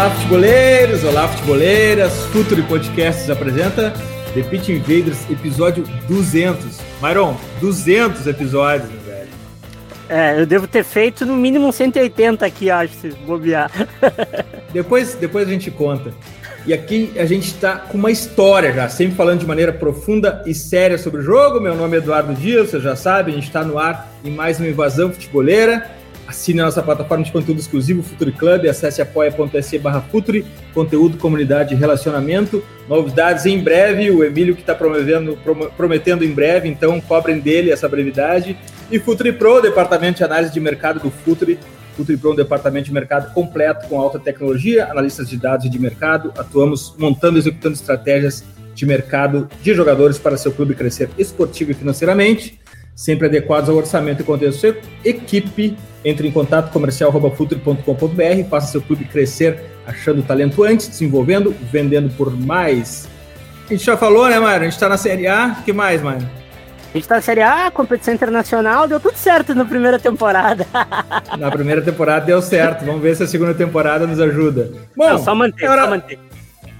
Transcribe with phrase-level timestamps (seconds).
[0.00, 1.04] Olá, futeboleiros!
[1.04, 2.24] Olá, futeboleiras!
[2.32, 3.92] Futuro Podcasts apresenta
[4.32, 6.78] The Pitch Invaders, episódio 200.
[7.02, 9.28] Myron, 200 episódios, meu velho.
[10.08, 13.70] É, eu devo ter feito no mínimo 180 aqui, acho, se bobear.
[14.72, 16.14] depois, depois a gente conta.
[16.64, 20.54] E aqui a gente está com uma história já, sempre falando de maneira profunda e
[20.54, 21.60] séria sobre o jogo.
[21.60, 24.58] Meu nome é Eduardo Dias, você já sabe, a gente está no ar em mais
[24.58, 25.99] uma invasão futeboleira.
[26.30, 31.74] Assine a nossa plataforma de conteúdo exclusivo Futuri Club, acesse apoia.se barra Futuri, conteúdo, comunidade
[31.74, 32.62] e relacionamento.
[32.88, 35.36] Novidades em breve, o Emílio que está promovendo,
[35.76, 38.56] prometendo em breve, então cobrem dele essa brevidade.
[38.92, 41.58] E Futuri Pro, departamento de análise de mercado do Futuri.
[41.96, 45.68] Futuri Pro é um departamento de mercado completo com alta tecnologia, analistas de dados e
[45.68, 46.32] de mercado.
[46.38, 51.74] Atuamos montando e executando estratégias de mercado de jogadores para seu clube crescer esportivo e
[51.74, 52.60] financeiramente
[53.00, 55.74] sempre adequados ao orçamento e contexto equipe.
[56.04, 63.08] Entre em contato comercial.futuri.com.br, faça seu clube crescer achando talento antes, desenvolvendo, vendendo por mais.
[63.66, 64.60] A gente já falou, né, Mário?
[64.60, 65.56] A gente está na Série A.
[65.60, 66.28] O que mais, Mário?
[66.92, 70.66] A gente tá na Série A, competição internacional, deu tudo certo na primeira temporada.
[71.38, 72.84] na primeira temporada deu certo.
[72.84, 74.72] Vamos ver se a segunda temporada nos ajuda.
[74.94, 76.18] Bom, Não, só manter, é hora, só manter.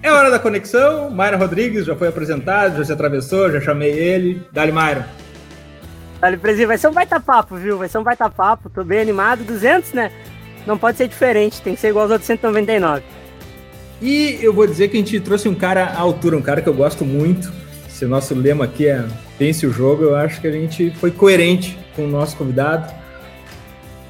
[0.02, 1.08] É hora da conexão.
[1.10, 4.42] Mário Rodrigues já foi apresentado, já se atravessou, já chamei ele.
[4.52, 5.04] Dali, Mário.
[6.20, 7.78] Vale, Presidente, vai ser um baita papo, viu?
[7.78, 9.42] Vai ser um baita papo, tô bem animado.
[9.42, 10.12] 200, né?
[10.66, 13.02] Não pode ser diferente, tem que ser igual aos outros 199.
[14.02, 16.68] E eu vou dizer que a gente trouxe um cara à altura, um cara que
[16.68, 17.50] eu gosto muito.
[17.88, 19.04] Se o nosso lema aqui é
[19.38, 22.92] pense o jogo, eu acho que a gente foi coerente com o nosso convidado.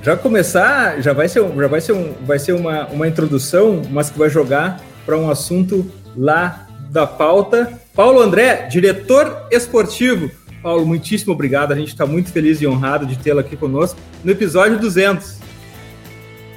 [0.02, 4.10] Já começar, já vai ser, já vai ser, um, vai ser uma, uma introdução, mas
[4.10, 7.72] que vai jogar para um assunto lá da pauta.
[7.94, 10.30] Paulo André, diretor esportivo
[10.62, 11.72] Paulo, muitíssimo obrigado.
[11.72, 15.38] A gente está muito feliz e honrado de tê-lo aqui conosco no episódio 200.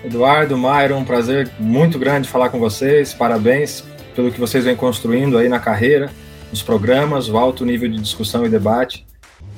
[0.04, 3.14] Eduardo, Myron, um prazer muito grande falar com vocês.
[3.14, 6.12] Parabéns pelo que vocês vêm construindo aí na carreira,
[6.52, 9.06] nos programas, o alto nível de discussão e debate.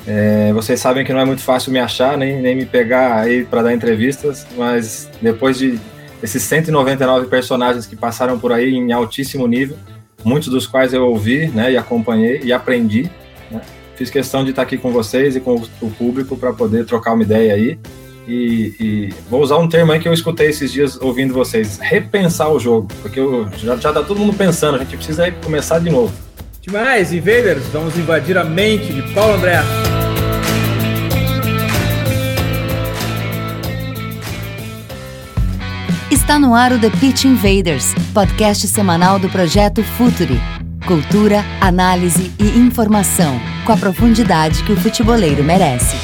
[0.08, 3.44] É, vocês sabem que não é muito fácil me achar, nem, nem me pegar aí
[3.44, 5.80] para dar entrevistas, mas depois de
[6.22, 9.78] esses 199 personagens que passaram por aí em altíssimo nível,
[10.24, 13.10] muitos dos quais eu ouvi né, e acompanhei e aprendi,
[13.50, 13.62] né,
[13.96, 17.24] Fiz questão de estar aqui com vocês e com o público para poder trocar uma
[17.24, 17.80] ideia aí.
[18.28, 22.50] E, e, vou usar um termo aí que eu escutei esses dias ouvindo vocês: repensar
[22.50, 25.90] o jogo, porque eu, já, já tá todo mundo pensando, a gente precisa começar de
[25.90, 26.14] novo.
[26.60, 29.60] Demais, invaders, vamos invadir a mente de Paulo André.
[36.10, 40.55] Está no ar o The Pitch Invaders, podcast semanal do projeto Futuri
[40.88, 45.96] Cultura, análise e informação, com a profundidade que o futeboleiro merece.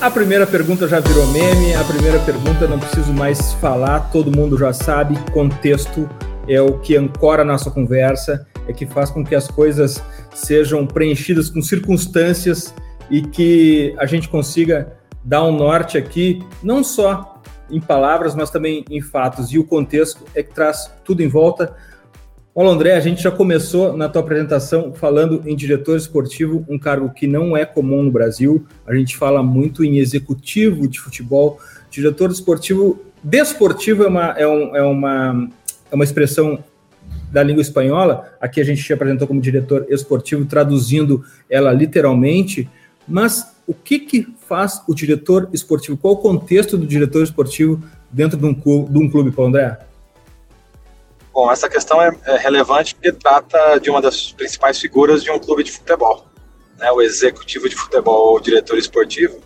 [0.00, 4.56] A primeira pergunta já virou meme, a primeira pergunta não preciso mais falar, todo mundo
[4.56, 6.08] já sabe, contexto
[6.48, 10.02] é o que ancora a nossa conversa é que faz com que as coisas
[10.34, 12.74] sejam preenchidas com circunstâncias
[13.10, 18.84] e que a gente consiga dar um norte aqui, não só em palavras, mas também
[18.90, 19.52] em fatos.
[19.52, 21.74] E o contexto é que traz tudo em volta.
[22.52, 27.10] Olá, André, a gente já começou na tua apresentação falando em diretor esportivo, um cargo
[27.10, 28.66] que não é comum no Brasil.
[28.86, 31.60] A gente fala muito em executivo de futebol.
[31.90, 35.48] Diretor esportivo, desportivo é uma, é, um, é uma,
[35.90, 36.58] é uma expressão
[37.30, 42.68] da língua espanhola, aqui a gente te apresentou como diretor esportivo, traduzindo ela literalmente,
[43.06, 45.96] mas o que, que faz o diretor esportivo?
[45.96, 47.80] Qual o contexto do diretor esportivo
[48.10, 49.78] dentro de um clube, de um clube Paulo André?
[51.32, 55.38] Bom, essa questão é, é, relevante porque trata de uma das principais figuras de um
[55.38, 56.26] clube de futebol.
[56.76, 56.90] Né?
[56.90, 59.38] O executivo de futebol, o diretor esportivo,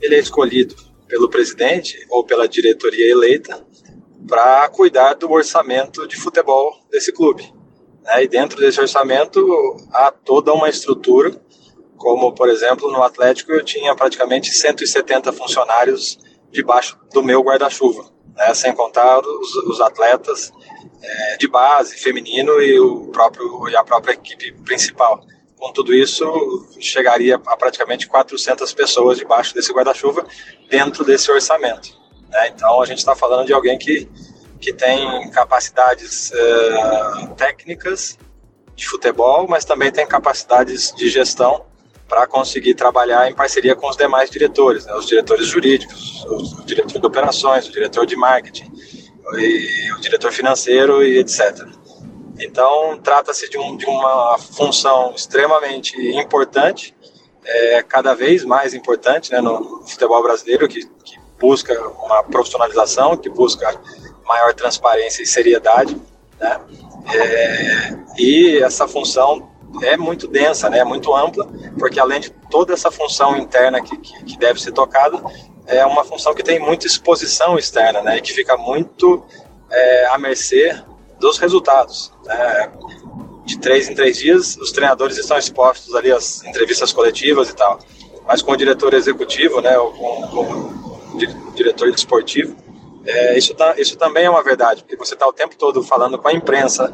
[0.00, 0.76] ele é escolhido
[1.08, 3.60] pelo presidente ou pela diretoria eleita
[4.26, 7.52] para cuidar do orçamento de futebol desse clube.
[8.02, 8.24] Né?
[8.24, 11.34] E dentro desse orçamento há toda uma estrutura,
[11.96, 16.18] como por exemplo no Atlético eu tinha praticamente 170 funcionários
[16.50, 18.10] debaixo do meu guarda-chuva.
[18.36, 20.52] né, sem contar os, os atletas
[21.02, 25.22] é, de base, feminino e, o próprio, e a própria equipe principal.
[25.56, 26.24] Com tudo isso,
[26.80, 30.26] chegaria a praticamente 400 pessoas debaixo desse guarda-chuva
[30.68, 32.01] dentro desse orçamento.
[32.32, 32.48] Né?
[32.48, 34.08] Então, a gente está falando de alguém que,
[34.58, 38.18] que tem capacidades é, técnicas
[38.74, 41.66] de futebol, mas também tem capacidades de gestão
[42.08, 44.94] para conseguir trabalhar em parceria com os demais diretores, né?
[44.94, 48.70] os diretores jurídicos, o diretor de operações, o diretor de marketing,
[49.24, 51.66] o diretor financeiro e etc.
[52.38, 56.94] Então, trata-se de, um, de, uma função extremamente importante,
[57.44, 63.28] é, cada vez mais importante né, no futebol brasileiro, que, que busca uma profissionalização, que
[63.28, 63.74] busca
[64.24, 66.00] maior transparência e seriedade,
[66.38, 66.60] né?
[67.12, 69.50] É, e essa função
[69.82, 74.24] é muito densa, né, muito ampla, porque além de toda essa função interna que, que,
[74.24, 75.20] que deve ser tocada,
[75.66, 79.24] é uma função que tem muita exposição externa, né, e que fica muito
[79.68, 80.80] é, à mercê
[81.18, 82.12] dos resultados.
[82.24, 82.70] Né?
[83.44, 87.80] De três em três dias, os treinadores estão expostos ali às entrevistas coletivas e tal.
[88.26, 90.81] Mas com o diretor executivo, né, com, com
[91.54, 92.56] diretor esportivo,
[93.04, 96.18] é, isso, tá, isso também é uma verdade, porque você está o tempo todo falando
[96.18, 96.88] com a imprensa,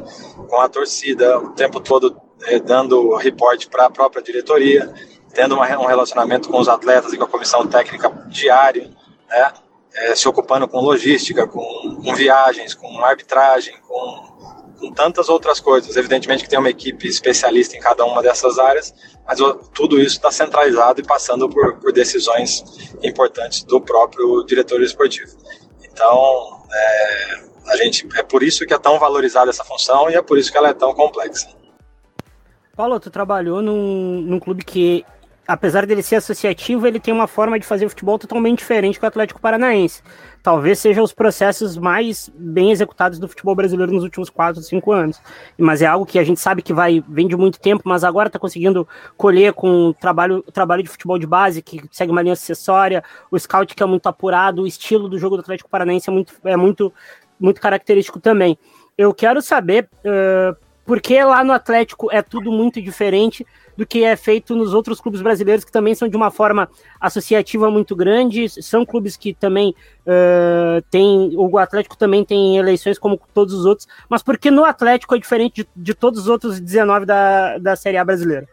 [0.47, 4.91] com a torcida, o tempo todo é, dando reporte para a própria diretoria,
[5.33, 8.89] tendo uma, um relacionamento com os atletas e com a comissão técnica diário,
[9.29, 9.53] né?
[9.91, 11.61] É, se ocupando com logística, com,
[12.03, 15.97] com viagens, com arbitragem, com, com, tantas outras coisas.
[15.97, 18.93] Evidentemente que tem uma equipe especialista em cada uma dessas áreas,
[19.29, 19.37] mas
[19.75, 22.63] tudo isso está centralizado e passando por, por, decisões
[23.03, 25.37] importantes do próprio diretor esportivo.
[25.83, 30.21] Então, é, a gente é por isso que é tão valorizada essa função e é
[30.23, 31.47] por isso que ela é tão complexa.
[32.75, 35.05] Paulo, tu trabalhou num, num clube que
[35.49, 39.07] apesar dele ser associativo, ele tem uma forma de fazer futebol totalmente diferente que o
[39.07, 40.03] Atlético Paranaense.
[40.43, 45.19] Talvez sejam os processos mais bem executados do futebol brasileiro nos últimos 4, 5 anos.
[45.57, 48.29] Mas é algo que a gente sabe que vai vem de muito tempo, mas agora
[48.29, 48.87] está conseguindo
[49.17, 53.39] colher com o trabalho, trabalho de futebol de base, que segue uma linha acessória, o
[53.39, 56.55] scout que é muito apurado, o estilo do jogo do Atlético Paranaense é muito, é
[56.55, 56.93] muito,
[57.39, 58.55] muito característico também.
[58.95, 60.55] Eu quero saber uh,
[60.85, 63.47] por que lá no Atlético é tudo muito diferente
[63.79, 66.67] do que é feito nos outros clubes brasileiros, que também são de uma forma
[66.99, 69.73] associativa muito grande, são clubes que também
[70.05, 75.15] uh, têm, o Atlético também tem eleições como todos os outros, mas porque no Atlético
[75.15, 78.45] é diferente de, de todos os outros 19 da, da Série A brasileira?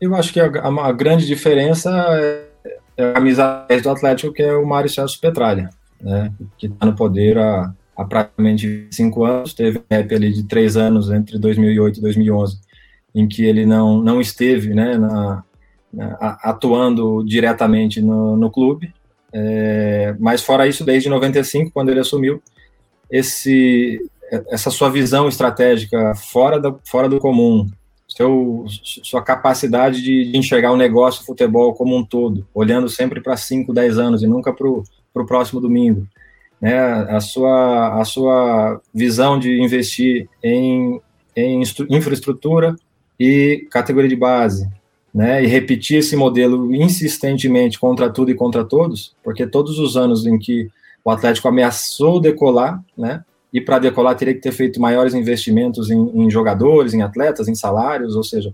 [0.00, 2.46] Eu acho que a, a, a grande diferença é,
[2.96, 5.70] é a amizade do Atlético, que é o Mário Celso Petralha,
[6.00, 10.76] né, que está no poder há, há praticamente cinco anos, teve um ali de três
[10.76, 12.67] anos entre 2008 e 2011,
[13.18, 15.42] em que ele não, não esteve né, na,
[15.92, 18.94] na, atuando diretamente no, no clube.
[19.32, 22.40] É, mas fora isso, desde 95, quando ele assumiu,
[23.10, 24.00] esse,
[24.50, 27.68] essa sua visão estratégica fora, da, fora do comum,
[28.06, 28.64] seu,
[29.02, 33.36] sua capacidade de, de enxergar o negócio, o futebol como um todo, olhando sempre para
[33.36, 36.06] 5, 10 anos e nunca para o próximo domingo.
[36.60, 41.00] Né, a, sua, a sua visão de investir em,
[41.36, 42.76] em infraestrutura,
[43.18, 44.68] e categoria de base,
[45.12, 50.26] né, e repetir esse modelo insistentemente contra tudo e contra todos, porque todos os anos
[50.26, 50.70] em que
[51.04, 55.98] o Atlético ameaçou decolar, né, e para decolar teria que ter feito maiores investimentos em,
[56.14, 58.52] em jogadores, em atletas, em salários, ou seja,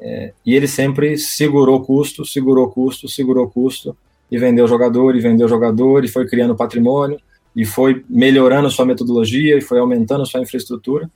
[0.00, 3.96] é, e ele sempre segurou custo, segurou custo, segurou custo,
[4.30, 7.20] e vendeu jogador, e vendeu jogador, e foi criando patrimônio,
[7.54, 11.08] e foi melhorando sua metodologia, e foi aumentando sua infraestrutura,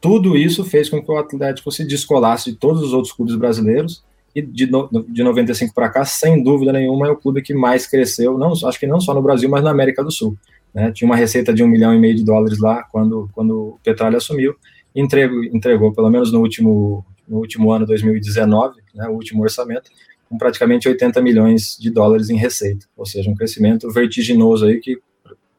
[0.00, 4.02] tudo isso fez com que o Atlético se descolasse de todos os outros clubes brasileiros
[4.34, 7.86] e de, no, de 95 para cá, sem dúvida nenhuma, é o clube que mais
[7.86, 10.36] cresceu, não, acho que não só no Brasil, mas na América do Sul.
[10.72, 10.90] Né?
[10.92, 14.16] Tinha uma receita de um milhão e meio de dólares lá quando, quando o Petróleo
[14.16, 14.54] assumiu,
[14.94, 19.90] entregou, entregou, pelo menos no último, no último ano, 2019, né, o último orçamento,
[20.28, 24.98] com praticamente 80 milhões de dólares em receita, ou seja, um crescimento vertiginoso aí que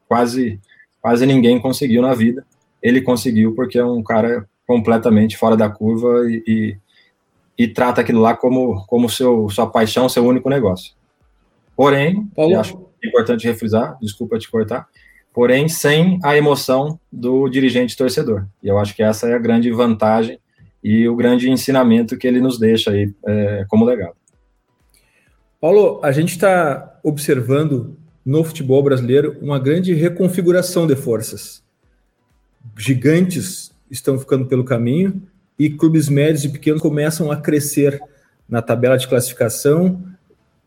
[0.08, 0.58] quase,
[1.00, 2.44] quase ninguém conseguiu na vida
[2.82, 6.76] ele conseguiu porque é um cara completamente fora da curva e, e,
[7.64, 10.94] e trata aquilo lá como, como seu, sua paixão, seu único negócio.
[11.76, 12.58] Porém, Paulo...
[12.58, 14.86] acho importante refrisar, desculpa te cortar,
[15.32, 18.46] porém sem a emoção do dirigente torcedor.
[18.62, 20.38] E eu acho que essa é a grande vantagem
[20.82, 24.14] e o grande ensinamento que ele nos deixa aí é, como legado.
[25.60, 31.62] Paulo, a gente está observando no futebol brasileiro uma grande reconfiguração de forças
[32.76, 35.22] gigantes estão ficando pelo caminho
[35.58, 38.00] e clubes médios e pequenos começam a crescer
[38.48, 40.02] na tabela de classificação,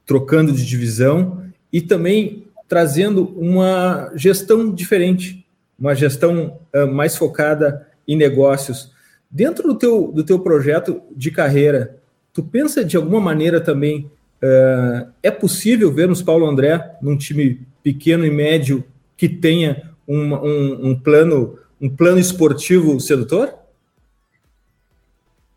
[0.05, 5.45] trocando de divisão e também trazendo uma gestão diferente,
[5.77, 8.91] uma gestão uh, mais focada em negócios.
[9.29, 11.97] Dentro do teu, do teu projeto de carreira,
[12.33, 14.09] tu pensa de alguma maneira também,
[14.41, 18.83] uh, é possível vermos Paulo André num time pequeno e médio
[19.17, 23.53] que tenha um, um, um plano um plano esportivo sedutor?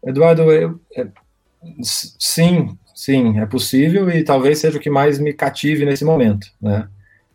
[0.04, 1.06] Eduardo, eu, é,
[1.82, 6.88] sim, sim, é possível e talvez seja o que mais me cative nesse momento, né?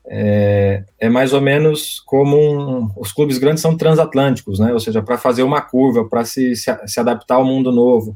[0.05, 4.71] É, é mais ou menos como um, os clubes grandes são transatlânticos, né?
[4.73, 8.13] Ou seja, para fazer uma curva, para se, se, se, adaptar ao mundo novo,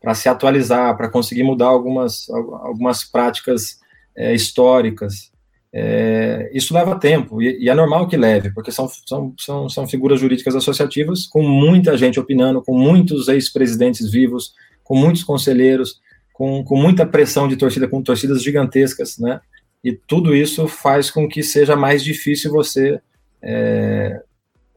[0.00, 3.80] para se atualizar, para conseguir mudar algumas, algumas práticas
[4.16, 5.32] é, históricas.
[5.76, 9.88] É, isso leva tempo, e, e, é normal que leve, porque são, são, são, são
[9.88, 14.54] figuras jurídicas associativas com muita gente opinando, com muitos ex-presidentes vivos,
[14.84, 16.00] com muitos conselheiros,
[16.32, 19.40] com, com muita pressão de torcida, com torcidas gigantescas, né?
[19.82, 23.00] E tudo isso faz com que seja mais difícil você
[23.42, 24.22] é,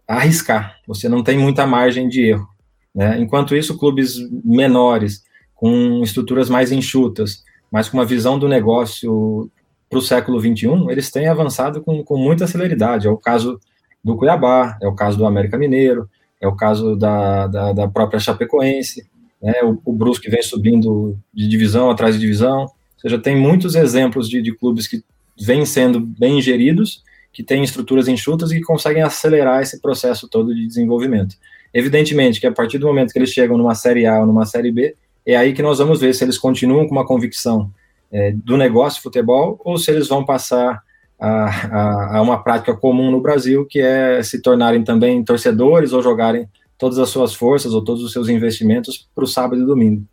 [0.08, 0.78] arriscar.
[0.88, 2.48] Você não tem muita margem de erro.
[2.94, 3.20] Né?
[3.20, 5.24] Enquanto isso, clubes menores,
[5.56, 9.50] com estruturas mais enxutas, mas com uma visão do negócio
[9.90, 13.08] para o século XXI, eles têm avançado com, com muita celeridade.
[13.08, 13.60] É o caso
[14.04, 18.20] do Cuiabá, é o caso do América Mineiro, é o caso da, da, da própria
[18.20, 19.06] Chapecoense,
[19.42, 23.76] né, o, o Brusque vem subindo de divisão atrás de divisão, ou seja, tem muitos
[23.76, 25.04] exemplos de, de clubes que
[25.40, 30.66] vêm sendo bem geridos, que têm estruturas enxutas e conseguem acelerar esse processo todo de
[30.66, 31.36] desenvolvimento.
[31.74, 34.72] Evidentemente que a partir do momento que eles chegam numa Série A ou numa Série
[34.72, 37.72] B, é aí que nós vamos ver se eles continuam com uma convicção
[38.12, 40.82] é, do negócio de futebol ou se eles vão passar
[41.20, 46.02] a, a, a, uma prática comum no Brasil, que é se tornarem também torcedores ou
[46.02, 46.48] jogarem
[46.78, 50.06] todas as suas forças ou todos os seus investimentos para o sábado e domingo.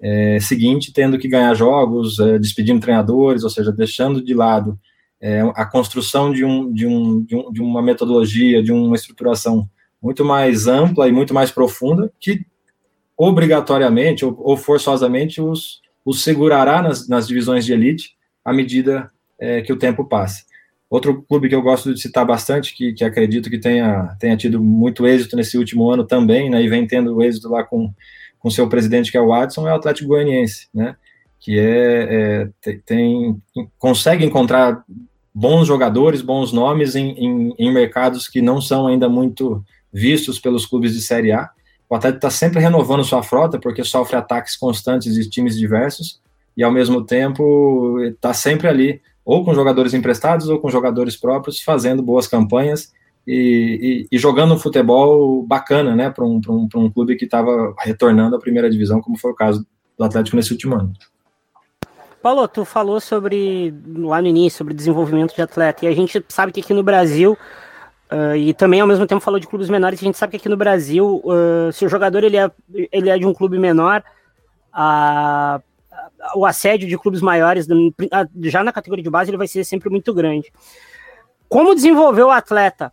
[0.00, 4.78] É, seguinte, tendo que ganhar jogos, é, despedindo treinadores, ou seja, deixando de lado
[5.20, 9.68] é, a construção de, um, de, um, de, um, de uma metodologia, de uma estruturação
[10.02, 12.44] muito mais ampla e muito mais profunda, que
[13.16, 18.10] obrigatoriamente ou, ou forçosamente os, os segurará nas, nas divisões de elite
[18.44, 19.10] à medida
[19.40, 20.44] é, que o tempo passa.
[20.88, 24.62] Outro clube que eu gosto de citar bastante, que, que acredito que tenha, tenha tido
[24.62, 27.92] muito êxito nesse último ano também, né, e vem tendo êxito lá com,
[28.38, 30.94] com seu presidente, que é o Watson, é o Atlético Goianiense, né,
[31.40, 33.42] que é, é tem,
[33.76, 34.84] consegue encontrar
[35.34, 40.64] bons jogadores, bons nomes em, em, em mercados que não são ainda muito vistos pelos
[40.66, 41.50] clubes de Série A,
[41.88, 46.20] o Atlético está sempre renovando sua frota, porque sofre ataques constantes de times diversos,
[46.56, 51.60] e ao mesmo tempo está sempre ali, ou com jogadores emprestados, ou com jogadores próprios,
[51.60, 52.92] fazendo boas campanhas
[53.26, 57.74] e, e, e jogando um futebol bacana, né, para um, um, um clube que estava
[57.78, 59.66] retornando à primeira divisão, como foi o caso
[59.98, 60.92] do Atlético nesse último ano.
[62.22, 66.52] Paulo, tu falou sobre, lá no início, sobre desenvolvimento de atleta, e a gente sabe
[66.52, 67.36] que aqui no Brasil
[68.10, 70.00] Uh, e também ao mesmo tempo falou de clubes menores.
[70.00, 72.50] A gente sabe que aqui no Brasil, uh, se o jogador ele é,
[72.92, 74.02] ele é de um clube menor,
[76.34, 77.66] o assédio de clubes maiores,
[78.42, 80.52] já na categoria de base, ele vai ser sempre muito grande.
[81.48, 82.92] Como desenvolver o atleta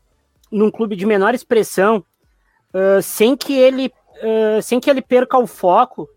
[0.51, 2.03] num clube de menor expressão,
[2.73, 3.91] uh, sem que ele
[4.61, 6.07] sem que ele perca o foco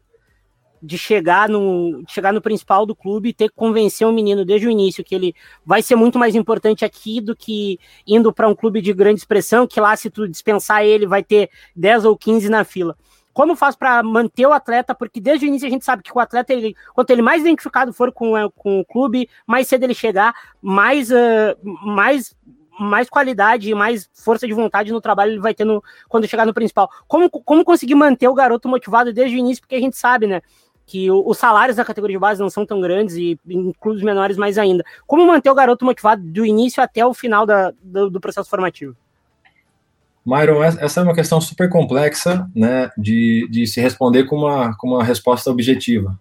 [0.82, 4.44] de chegar no, de chegar no principal do clube e ter que convencer o menino
[4.44, 8.48] desde o início que ele vai ser muito mais importante aqui do que indo para
[8.48, 12.16] um clube de grande expressão, que lá se tu dispensar ele vai ter 10 ou
[12.16, 12.96] 15 na fila.
[13.32, 14.94] Como faz para manter o atleta?
[14.94, 17.92] Porque desde o início a gente sabe que o atleta, ele, quanto ele mais identificado
[17.92, 21.54] for com, é, com o clube, mais cedo ele chegar, mais, uh,
[21.84, 22.34] mais
[22.78, 26.46] mais qualidade e mais força de vontade no trabalho ele vai ter no, quando chegar
[26.46, 26.90] no principal.
[27.06, 29.62] Como, como conseguir manter o garoto motivado desde o início?
[29.62, 30.42] Porque a gente sabe, né?
[30.86, 34.36] Que os salários da categoria de base não são tão grandes e em clubes menores
[34.36, 34.84] mais ainda.
[35.04, 38.96] Como manter o garoto motivado do início até o final da, do, do, processo formativo?
[40.24, 44.88] Myron, essa é uma questão super complexa né, de, de se responder com uma, com
[44.88, 46.16] uma resposta objetiva.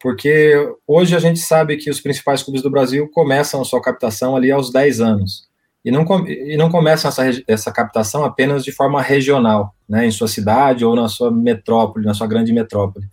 [0.00, 0.54] Porque
[0.86, 4.50] hoje a gente sabe que os principais clubes do Brasil começam a sua captação ali
[4.50, 5.46] aos 10 anos.
[5.84, 10.28] E não, e não começam essa, essa captação apenas de forma regional, né, em sua
[10.28, 13.06] cidade ou na sua metrópole, na sua grande metrópole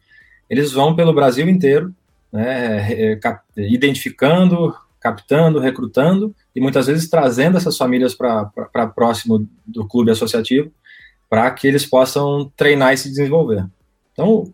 [0.49, 1.93] eles vão pelo Brasil inteiro,
[2.31, 10.11] né, cap identificando, captando, recrutando e muitas vezes trazendo essas famílias para próximo do clube
[10.11, 10.71] associativo
[11.29, 13.65] para que eles possam treinar e se desenvolver.
[14.11, 14.51] Então,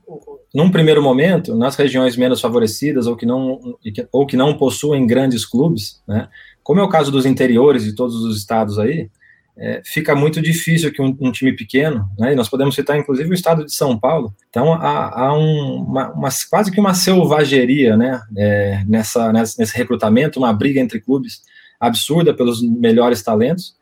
[0.54, 3.78] num primeiro momento, nas regiões menos favorecidas ou que não,
[4.12, 6.28] ou que não possuem grandes clubes, né,
[6.64, 9.10] como é o caso dos interiores de todos os estados aí,
[9.58, 13.30] é, fica muito difícil que um, um, time pequeno, né, e nós podemos citar inclusive
[13.30, 17.96] o estado de São Paulo, então há, há um, uma, uma, quase que uma selvageria
[17.96, 21.42] né, é, nessa, nessa, nesse recrutamento, uma briga entre clubes,
[21.80, 23.76] absurda pelos melhores talentos,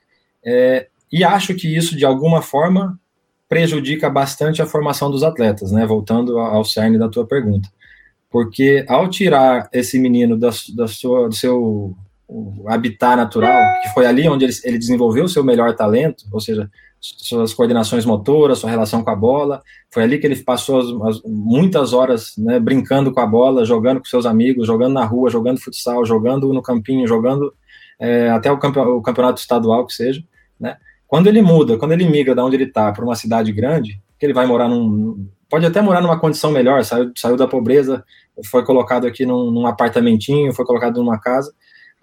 [0.45, 2.99] é, e acho que isso, de alguma forma,
[3.47, 5.85] prejudica bastante a formação dos atletas, né?
[5.85, 7.69] Voltando ao cerne da tua pergunta.
[8.31, 11.95] Porque ao tirar esse menino da, da sua, do seu
[12.67, 16.69] habitat natural, que foi ali onde ele, ele desenvolveu o seu melhor talento, ou seja,
[16.99, 19.61] suas coordenações motoras, sua relação com a bola.
[19.91, 23.99] Foi ali que ele passou as, as, muitas horas né, brincando com a bola, jogando
[23.99, 27.53] com seus amigos, jogando na rua, jogando futsal, jogando no campinho, jogando
[27.99, 30.23] é, até o, campe, o, campeonato estadual que seja.
[30.57, 30.77] Né?
[31.05, 34.25] Quando ele muda, quando ele migra da onde ele está para uma cidade grande, que
[34.25, 35.27] ele vai morar num.
[35.49, 38.03] Pode até morar numa condição melhor, saiu, saiu da pobreza,
[38.45, 41.53] foi colocado aqui num, num apartamentinho, foi colocado numa casa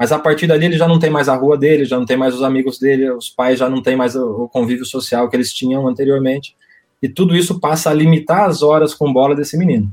[0.00, 2.16] mas a partir dali ele já não tem mais a rua dele, já não tem
[2.16, 5.52] mais os amigos dele, os pais já não tem mais o, convívio social que eles
[5.52, 6.56] tinham anteriormente.
[7.02, 9.92] E tudo isso passa a limitar as horas com bola desse menino.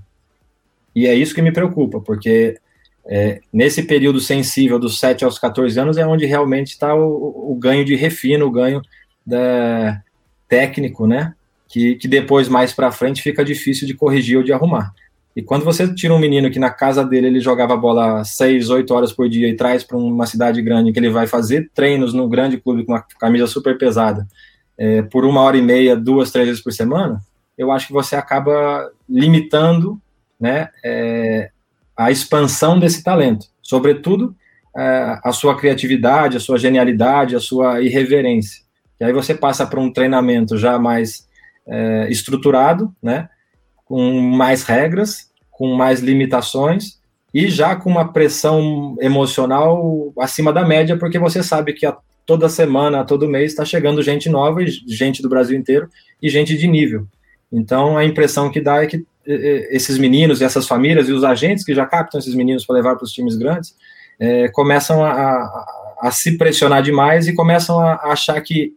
[0.96, 2.58] E é isso que me preocupa, porque
[3.06, 7.56] é, nesse período sensível dos 7 aos 14 anos é onde realmente está o, o,
[7.56, 8.82] ganho de refino, o ganho
[9.26, 10.02] da,
[10.48, 11.34] técnico, né?
[11.68, 14.94] Que, que depois, mais para frente, fica difícil de corrigir ou de arrumar.
[15.38, 18.92] E quando você tira um menino que na casa dele ele jogava bola 6, 8
[18.92, 22.28] horas por dia e traz para uma cidade grande que ele vai fazer treinos no
[22.28, 24.26] grande clube com uma camisa super pesada
[24.76, 27.22] é, por uma hora e meia, duas, três vezes por semana,
[27.56, 30.02] eu acho que você acaba limitando
[30.40, 31.52] né, é,
[31.96, 33.46] a expansão desse talento.
[33.62, 34.36] Sobretudo
[34.76, 38.64] é, a sua criatividade, a sua genialidade, a sua irreverência.
[39.00, 41.28] E aí você passa para um treinamento já mais
[41.68, 43.30] é, estruturado, né?
[43.88, 45.27] com mais regras,
[45.58, 47.00] com mais limitações
[47.34, 51.98] e já com uma pressão emocional acima da média, porque você sabe que a,
[52.28, 55.90] toda semana, todo mês, está chegando gente nova, gente do Brasil inteiro
[56.22, 57.08] e gente de nível.
[57.52, 61.66] Então a impressão que dá é que esses meninos e essas famílias e os agentes
[61.66, 63.76] que já captam esses meninos para levar para os times grandes
[64.20, 65.66] é, começam a, a,
[66.04, 68.74] a, se pressionar demais e começam a, a achar que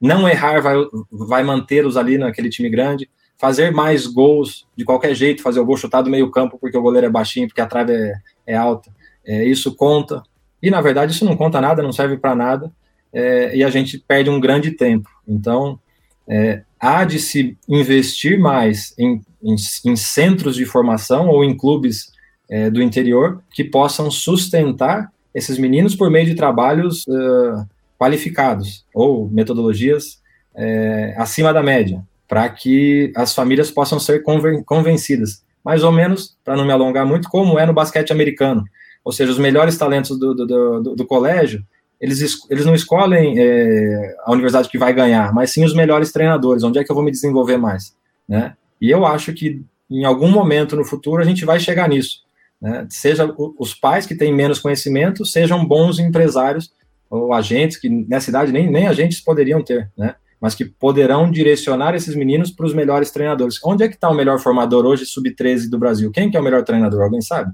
[0.00, 0.76] não errar vai,
[1.10, 5.78] vai mantê-los ali naquele time grande, fazer mais gols de qualquer jeito, fazer o gol
[5.78, 8.14] chutado meio campo porque o goleiro é baixinho, porque a trave é,
[8.48, 8.92] é alta,
[9.24, 10.22] é, isso conta.
[10.62, 12.70] E na verdade isso não conta nada, não serve para nada,
[13.10, 15.08] é, e a gente perde um grande tempo.
[15.26, 15.80] Então,
[16.28, 22.12] é, há de se investir mais em, em, em, centros de formação ou em clubes
[22.48, 27.66] é, do interior que possam sustentar esses meninos por meio de trabalhos uh,
[27.98, 30.20] qualificados ou metodologias
[30.54, 34.22] é, acima da média para que as famílias possam ser
[34.64, 35.42] convencidas.
[35.64, 38.62] Mais ou menos, para não me alongar muito, como é no basquete americano.
[39.04, 41.60] Ou seja, os melhores talentos do, do, do, do colégio,
[42.00, 46.62] eles, eles não escolhem é, a universidade que vai ganhar, mas sim os melhores treinadores,
[46.62, 47.96] onde é que eu vou me desenvolver mais.
[48.28, 48.54] Né?
[48.80, 52.20] E eu acho que em algum momento no futuro a gente vai chegar nisso.
[52.62, 52.86] Né?
[52.88, 56.72] Seja os pais que têm menos conhecimento, sejam bons empresários
[57.10, 60.14] ou agentes, que nessa idade nem, nem agentes poderiam ter, né?
[60.40, 63.58] Mas que poderão direcionar esses meninos para os melhores treinadores.
[63.62, 66.10] Onde é que está o melhor formador hoje, sub-13 do Brasil?
[66.10, 67.02] Quem que é o melhor treinador?
[67.02, 67.52] Alguém sabe?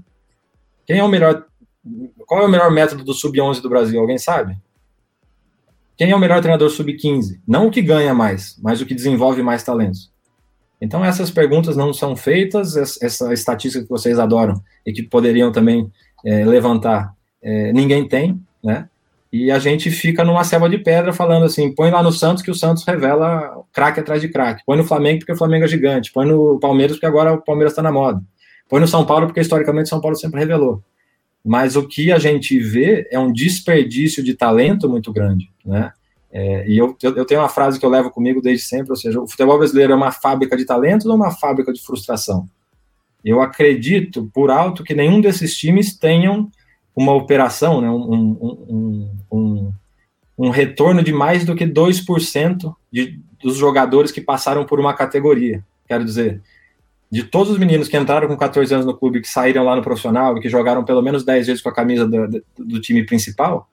[0.85, 1.45] Quem é o melhor?
[2.25, 3.99] Qual é o melhor método do sub-11 do Brasil?
[3.99, 4.57] Alguém sabe?
[5.97, 7.39] Quem é o melhor treinador sub-15?
[7.45, 10.11] Não o que ganha mais, mas o que desenvolve mais talentos.
[10.79, 15.91] Então essas perguntas não são feitas, essa estatística que vocês adoram e que poderiam também
[16.23, 18.87] é, levantar, é, ninguém tem, né?
[19.31, 22.51] E a gente fica numa selva de pedra falando assim: põe lá no Santos que
[22.51, 24.63] o Santos revela craque atrás de craque.
[24.65, 26.11] Põe no Flamengo porque o Flamengo é gigante.
[26.11, 28.21] Põe no Palmeiras porque agora o Palmeiras está na moda.
[28.69, 30.81] Põe no São Paulo porque historicamente São Paulo sempre revelou.
[31.43, 35.91] Mas o que a gente vê é um desperdício de talento muito grande, né?
[36.29, 39.19] É, e eu, eu tenho uma frase que eu levo comigo desde sempre, ou seja,
[39.21, 42.49] o futebol brasileiro é uma fábrica de talentos ou uma fábrica de frustração?
[43.23, 46.51] Eu acredito, por alto, que nenhum desses times tenham
[46.97, 49.73] uma operação, né, um, um, um,
[50.35, 55.63] um, retorno de mais do que 2% de, dos jogadores que passaram por uma categoria.
[55.87, 56.41] Quero dizer,
[57.11, 59.83] de todos os meninos que entraram com 14 anos no clube, que saíram lá no
[59.83, 63.69] profissional e que jogaram pelo menos 10 vezes com a camisa do, do, time principal,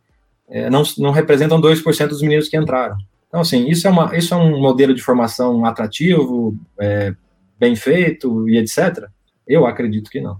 [0.46, 2.98] é, não, não representam 2% dos meninos que entraram.
[3.26, 7.14] Então, assim, isso é, uma, isso é um modelo de formação atrativo, é,
[7.58, 9.06] bem feito e etc.
[9.48, 10.38] Eu acredito que não.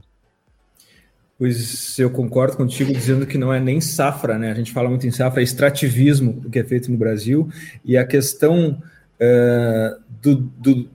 [1.44, 4.50] Pois eu concordo contigo dizendo que não é nem safra, né?
[4.50, 7.50] A gente fala muito em safra, é extrativismo que é feito no Brasil
[7.85, 8.80] e a questão
[9.20, 10.88] uh, do, do,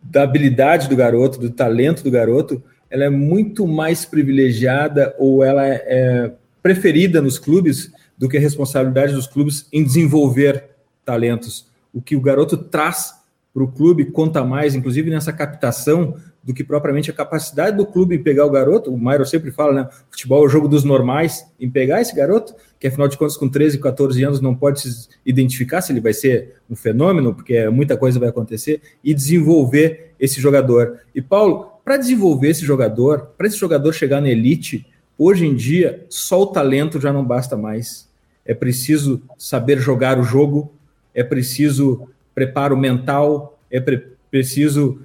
[0.00, 5.66] da habilidade do garoto, do talento do garoto, ela é muito mais privilegiada ou ela
[5.66, 6.32] é, é
[6.62, 10.66] preferida nos clubes do que a responsabilidade dos clubes em desenvolver
[11.04, 11.66] talentos.
[11.92, 13.12] O que o garoto traz
[13.54, 18.16] para o clube conta mais, inclusive nessa captação, do que propriamente a capacidade do clube
[18.16, 18.92] em pegar o garoto.
[18.92, 19.88] O Mairo sempre fala, né?
[20.10, 23.48] Futebol é o jogo dos normais, em pegar esse garoto, que afinal de contas, com
[23.48, 27.96] 13, 14 anos, não pode se identificar se ele vai ser um fenômeno, porque muita
[27.96, 30.98] coisa vai acontecer, e desenvolver esse jogador.
[31.14, 34.86] E Paulo, para desenvolver esse jogador, para esse jogador chegar na elite,
[35.16, 38.06] hoje em dia, só o talento já não basta mais.
[38.44, 40.74] É preciso saber jogar o jogo,
[41.14, 45.00] é preciso preparo mental, é pre preciso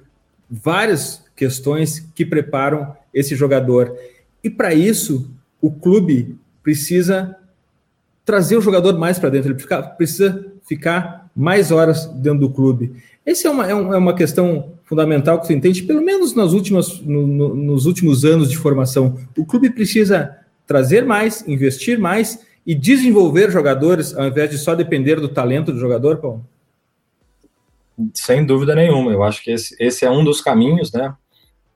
[0.50, 3.96] várias questões que preparam esse jogador.
[4.44, 5.30] E para isso,
[5.62, 7.36] o clube precisa
[8.26, 12.94] trazer o jogador mais para dentro, ele fica, precisa ficar mais horas dentro do clube.
[13.26, 17.00] Essa é uma, é, é uma questão fundamental que você entende, pelo menos nas últimas,
[17.02, 19.18] no, no, nos últimos anos de formação.
[19.38, 25.20] O clube precisa trazer mais, investir mais e desenvolver jogadores, ao invés de só depender
[25.20, 26.46] do talento do jogador, Paulo?
[28.14, 29.12] Sem dúvida nenhuma.
[29.12, 31.14] Eu acho que esse, esse é um dos caminhos, né?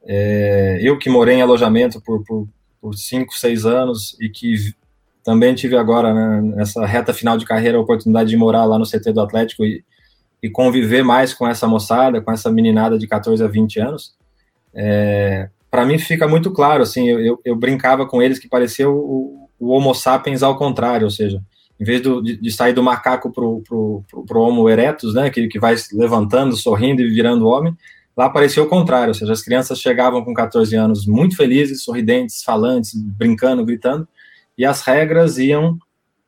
[0.06, 2.48] É, eu que morei em alojamento por, por,
[2.82, 4.74] por cinco, seis anos e que
[5.24, 8.86] também tive agora, né, nessa reta final de carreira, a oportunidade de morar lá no
[8.86, 9.84] CT do Atlético e,
[10.42, 14.14] e conviver mais com essa moçada, com essa meninada de 14 a 20 anos.
[14.74, 18.90] É, para mim fica muito claro, assim, eu, eu, eu, brincava com eles que parecia
[18.90, 21.42] o, o Homo sapiens ao contrário, ou seja,
[21.84, 25.30] em vez do, de, de, sair do macaco pro, pro, pro, pro Homo erectus, né,
[25.30, 27.76] que, que vai levantando, sorrindo e virando homem,
[28.16, 32.44] Lá parecia o contrário, ou seja, as crianças chegavam com 14 anos muito felizes, sorridentes,
[32.44, 34.08] falantes, brincando, gritando,
[34.56, 35.80] e as regras iam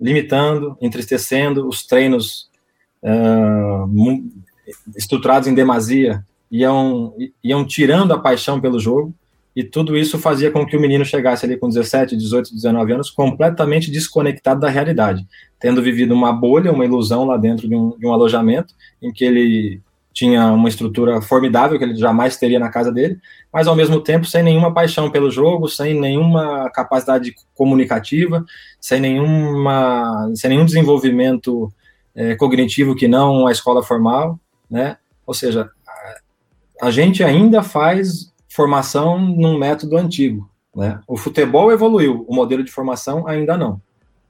[0.01, 2.49] limitando, entristecendo, os treinos
[3.03, 3.87] uh,
[4.97, 7.13] estruturados em demasia iam,
[7.43, 9.13] iam tirando a paixão pelo jogo,
[9.55, 13.09] e tudo isso fazia com que o menino chegasse ali com 17, 18, 19 anos
[13.09, 15.25] completamente desconectado da realidade,
[15.59, 19.23] tendo vivido uma bolha, uma ilusão lá dentro de um, de um alojamento, em que
[19.23, 19.81] ele
[20.15, 23.17] tinha uma estrutura formidável que ele jamais teria na casa dele,
[23.51, 28.45] mas ao mesmo tempo sem nenhuma paixão pelo jogo, sem nenhuma capacidade comunicativa,
[28.79, 31.71] sem nenhuma, sem nenhum desenvolvimento
[32.13, 34.39] é, cognitivo que não a escola formal,
[34.69, 34.97] né?
[35.27, 40.99] Ou seja, a, a gente ainda faz formação num método antigo, né?
[41.05, 43.81] O futebol evoluiu, o modelo de formação ainda não.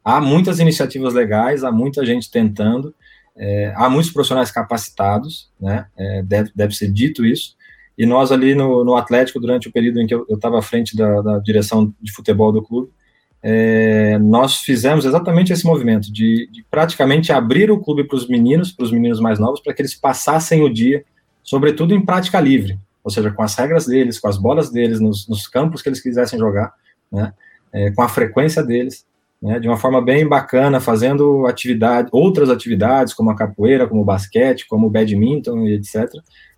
[0.04, 2.94] Há muitas iniciativas legais, há muita gente tentando,
[3.38, 5.86] é, há muitos profissionais capacitados, né?
[5.96, 7.56] É, deve, deve ser dito isso.
[7.98, 10.98] E nós ali no, no Atlético, durante o período em que eu estava à frente
[10.98, 12.90] da, da, direção de futebol do clube,
[13.44, 18.72] é, nós fizemos exatamente esse movimento de, de praticamente abrir o clube para os meninos,
[18.72, 21.06] para os meninos mais novos, para que eles passassem o dia,
[21.44, 25.28] sobretudo em prática livre, ou seja, com as regras deles, com as bolas deles, nos,
[25.30, 26.74] nos campos que eles quisessem jogar,
[27.12, 27.32] né?
[27.72, 29.06] É, com a frequência deles
[29.42, 34.06] né, de uma forma bem bacana, fazendo atividade, outras atividades, como a capoeira, como o
[34.06, 36.10] basquete, como o badminton, etc.,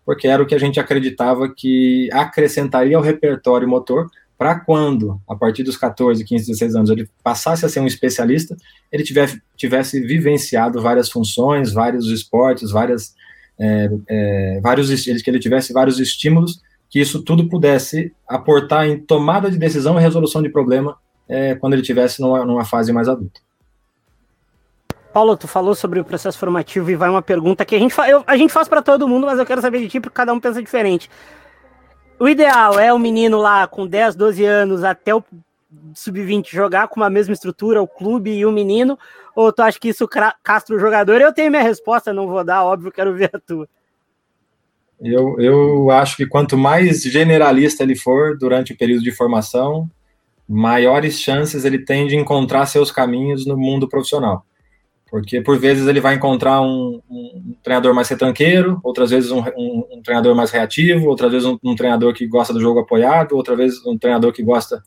[0.06, 5.36] porque era o que a gente acreditava que acrescentaria ao repertório motor para quando, a
[5.36, 8.56] partir dos 14, 15, 16 anos, ele passasse a ser um especialista,
[8.90, 13.16] ele tivesse, tivesse vivenciado várias funções, vários esportes, várias,
[13.60, 19.52] é, é, vários, que ele tivesse vários estímulos, que isso tudo pudesse aportar em tomada
[19.52, 23.42] de decisão e resolução de problema é, quando ele tivesse numa, numa fase mais adulta.
[25.14, 28.08] Paulo, tu falou sobre o processo formativo e vai uma pergunta que a gente, fa
[28.08, 30.32] eu, a gente faz para todo mundo, mas eu quero saber de ti porque cada
[30.32, 31.10] um pensa diferente.
[32.20, 35.24] O ideal é o menino lá com 10, 12 anos até o
[35.94, 38.98] sub-20 jogar com a mesma estrutura, o clube e o menino,
[39.38, 40.10] ou tu acha que isso
[40.44, 41.22] castra o jogador?
[41.22, 43.70] Eu tenho minha resposta, não vou dar, óbvio, quero ver a tua.
[45.00, 49.88] Eu, eu acho que quanto mais generalista ele for durante o período de formação,
[50.50, 54.44] maiores chances ele tem de encontrar seus caminhos no mundo profissional.
[55.08, 59.88] Porque por vezes ele vai encontrar um, um treinador mais retranqueiro, outras vezes um, um,
[59.92, 63.86] um treinador mais reativo, outras vezes um, treinador que gosta do jogo apoiado, outra vez
[63.86, 64.82] um treinador que gosta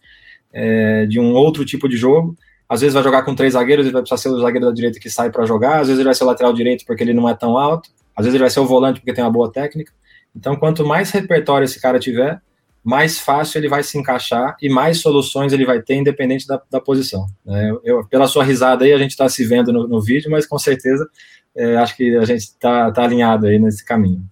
[0.52, 2.36] é, de um outro tipo de jogo.
[2.70, 5.00] Às vezes vai jogar com três zagueiros, ele vai precisar ser o zagueiro da direita
[5.00, 7.28] que sai para jogar, às vezes ele vai ser o lateral direito porque ele não
[7.28, 9.92] é tão alto, às vezes ele vai ser o volante porque tem uma boa técnica.
[10.36, 12.40] Então, quanto mais repertório esse cara tiver,
[12.84, 16.80] mais fácil ele vai se encaixar e mais soluções ele vai ter, independente da, da
[16.80, 17.26] posição.
[17.44, 20.46] Eu, eu, pela sua risada aí, a gente está se vendo no, no, vídeo, mas
[20.46, 21.10] com certeza
[21.56, 24.22] é, acho que a gente está tá alinhado aí nesse caminho.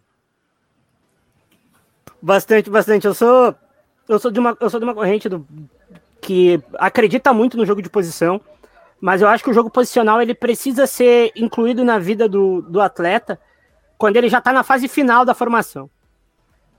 [2.22, 3.05] Bastante, bastante.
[3.05, 3.53] Eu sou,
[4.09, 5.44] eu sou de uma, eu sou de uma corrente do,
[6.20, 8.40] que acredita muito no jogo de posição,
[9.00, 12.81] mas eu acho que o jogo posicional ele precisa ser incluído na vida do, do
[12.81, 13.40] atleta
[13.96, 15.90] quando ele já está na fase final da formação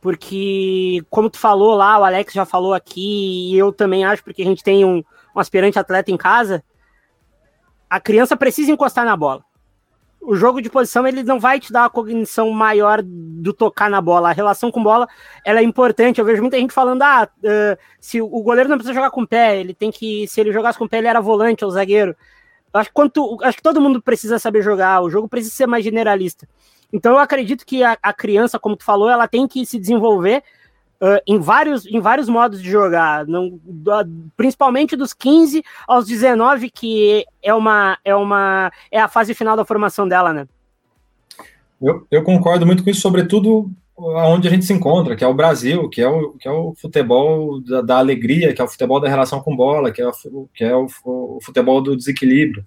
[0.02, 4.42] porque, como tu falou lá, o Alex já falou aqui, e eu também acho, porque
[4.42, 5.04] a gente tem um,
[5.36, 6.64] um aspirante atleta em casa,
[7.90, 9.44] a criança precisa encostar na bola.
[10.22, 14.02] O jogo de posição ele não vai te dar uma cognição maior do tocar na
[14.02, 14.30] bola.
[14.30, 15.08] A relação com bola
[15.46, 16.20] ela é importante.
[16.20, 19.28] Eu vejo muita gente falando: ah, uh, se o goleiro não precisa jogar com o
[19.28, 20.28] pé, ele tem que.
[20.28, 22.16] Se ele jogasse com o pé, ele era volante ou zagueiro.
[22.74, 25.84] Acho que, quanto, acho que todo mundo precisa saber jogar, o jogo precisa ser mais
[25.84, 26.48] generalista.
[26.94, 30.44] Então eu acredito que a, a criança, como tu falou, ela tem que se desenvolver
[31.02, 33.60] uh, em, vários, em vários modos de jogar, não,
[34.36, 39.66] principalmente dos 15 aos 19, que é uma, é uma é a fase final da
[39.66, 40.48] formação dela, né?
[41.82, 45.34] Eu, eu concordo muito com isso, sobretudo onde a gente se encontra, que é o
[45.34, 49.00] Brasil, que é o, que é o futebol da, da alegria, que é o futebol
[49.00, 52.66] da relação com bola, que é o, que é o, o futebol do desequilíbrio.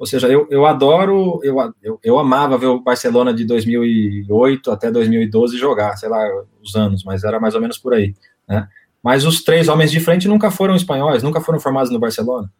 [0.00, 4.90] Ou seja, eu, eu adoro, eu, eu, eu, amava ver o Barcelona de 2008 até
[4.90, 6.26] 2012 jogar, sei lá,
[6.62, 8.14] os anos, mas era mais ou menos por aí,
[8.48, 8.66] né?
[9.02, 12.50] Mas os três homens de frente nunca foram espanhóis, nunca foram formados no Barcelona.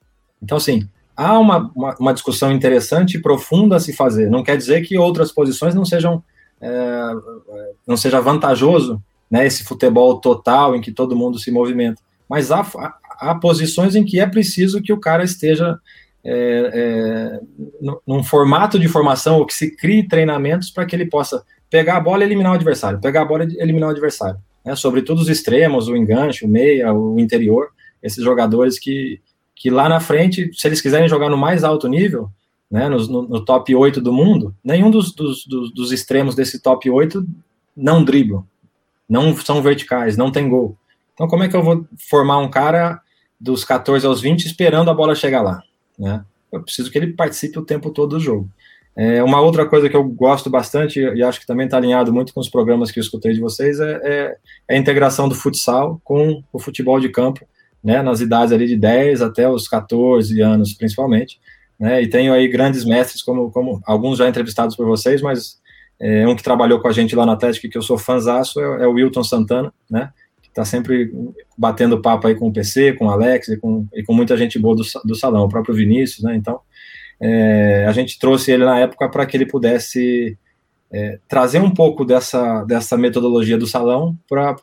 [0.42, 4.28] Então, assim, há uma, uma, uma discussão interessante e profunda a se fazer.
[4.28, 6.22] Não quer dizer que outras posições não sejam,
[6.60, 7.10] é,
[7.86, 12.02] não seja vantajoso, né, esse futebol total em que todo mundo se movimenta.
[12.28, 15.78] Mas há, há, há posições em que é preciso que o cara esteja
[16.24, 17.40] é, é,
[18.06, 22.00] num formato de formação ou que se crie treinamentos para que ele possa pegar a
[22.00, 24.38] bola e eliminar o adversário, pegar a bola e eliminar o adversário.
[24.64, 24.74] Né?
[24.74, 27.68] Sobretudo os extremos, o enganche, o meia, o interior,
[28.02, 29.20] esses jogadores que,
[29.54, 32.30] que lá na frente, se eles quiserem jogar no mais alto nível,
[32.70, 36.88] né, no, no, top 8 do mundo, nenhum dos, dos, dos, dos extremos desse top
[36.88, 37.26] 8
[37.76, 38.44] não driblam,
[39.08, 40.76] não são verticais, não tem gol.
[41.14, 43.00] Então, como é que eu vou formar um cara
[43.40, 45.62] dos 14 aos 20 esperando a bola chegar lá?
[46.00, 46.24] Né?
[46.50, 48.50] Eu preciso que ele participe o tempo todo do jogo.
[48.96, 52.34] É, uma outra coisa que eu gosto bastante, e acho que também está alinhado muito
[52.34, 54.36] com os programas que eu escutei de vocês, é, é,
[54.68, 57.46] é, a integração do futsal com o futebol de campo,
[57.82, 61.40] né, nas idades ali de 10 até os 14 anos, principalmente.
[61.78, 65.58] Né, e tenho aí grandes mestres, como, como alguns já entrevistados por vocês, mas
[66.00, 68.84] é, um que trabalhou com a gente lá no Atlético, que eu sou fãzaço, é,
[68.84, 70.10] é o Wilton Santana, né,
[70.50, 71.10] está sempre
[71.56, 74.58] batendo papo aí com o PC, com o Alex e com, e com muita gente
[74.58, 76.36] boa do, do salão, o próprio Vinícius, né?
[76.36, 76.60] Então,
[77.20, 80.36] é, a gente trouxe ele na época para que ele pudesse
[80.92, 84.56] é, trazer um pouco dessa, dessa metodologia do salão para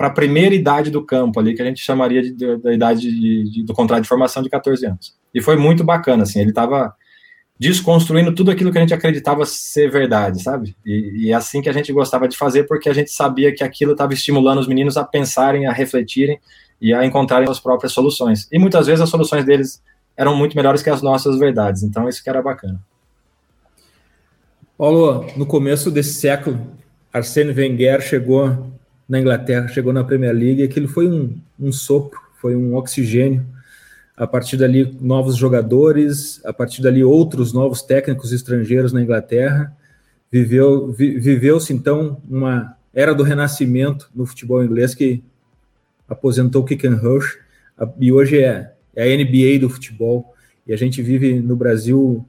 [0.00, 3.64] a primeira idade do campo ali, que a gente chamaria de, de, da idade de,
[3.64, 5.16] do contrato de formação de 14 anos.
[5.34, 6.94] E foi muito bacana, assim, ele estava
[7.58, 10.76] desconstruindo tudo aquilo que a gente acreditava ser verdade, sabe?
[10.86, 13.64] E, e, é assim que a gente gostava de fazer, porque a gente sabia que
[13.64, 16.38] aquilo estava estimulando os meninos a pensarem, a refletirem
[16.80, 18.46] e a encontrarem as próprias soluções.
[18.52, 19.82] E muitas vezes as soluções deles
[20.16, 21.82] eram muito melhores que as nossas verdades.
[21.82, 22.80] Então isso que era bacana.
[24.76, 26.60] Paulo, no começo desse século,
[27.12, 28.70] Arsene Wenger chegou
[29.08, 33.44] na Inglaterra, chegou na Premier League, e aquilo foi um, um sopro, foi um oxigênio
[34.18, 39.72] a partir dali novos jogadores, a partir dali outros novos técnicos estrangeiros na Inglaterra.
[40.30, 45.22] Viveu, vi, viveu-se então uma era do renascimento no futebol inglês que
[46.08, 47.38] aposentou Kicken Rush.
[48.00, 50.34] E hoje é, é, a NBA do futebol.
[50.66, 52.26] E a gente vive no Brasil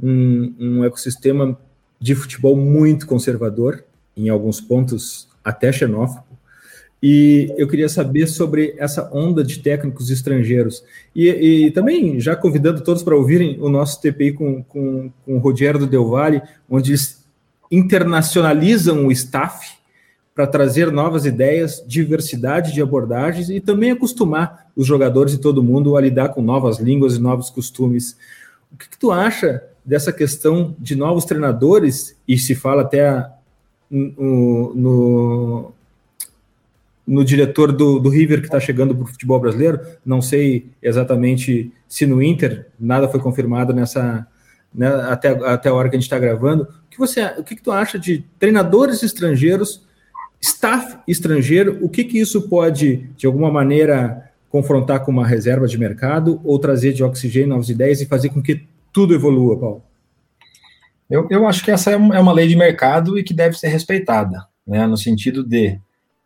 [0.00, 1.58] um, um ecossistema
[1.98, 3.82] de futebol muito conservador,
[4.16, 6.33] em alguns pontos até xenófobo,
[7.06, 10.82] e eu queria saber sobre essa onda de técnicos estrangeiros.
[11.14, 11.28] E,
[11.66, 15.78] e também, já convidando todos para ouvirem o nosso TPI com, com, com o Rogério
[15.78, 17.22] do Del Valle, onde eles
[17.70, 19.76] internacionalizam o staff
[20.34, 25.98] para trazer novas ideias, diversidade de abordagens e também acostumar os jogadores e todo mundo
[25.98, 28.16] a lidar com novas línguas e novos costumes.
[28.72, 33.28] O que, que tu acha dessa questão de novos treinadores, e se fala até
[33.90, 35.73] no, no
[37.06, 39.80] no diretor do, do River que está chegando para o futebol brasileiro.
[40.04, 44.26] Não sei exatamente se no Inter nada foi confirmado nessa
[44.74, 46.64] né, até, até a hora que a gente está gravando.
[46.64, 49.86] O que você, o que, que tu acha de treinadores estrangeiros,
[50.40, 51.78] staff estrangeiro?
[51.82, 56.58] O que que isso pode de alguma maneira confrontar com uma reserva de mercado ou
[56.58, 59.82] trazer de oxigênio novas ideias e fazer com que tudo evolua, Paulo?
[61.10, 64.46] Eu, eu acho que essa é uma lei de mercado e que deve ser respeitada,
[64.66, 65.78] né, no sentido de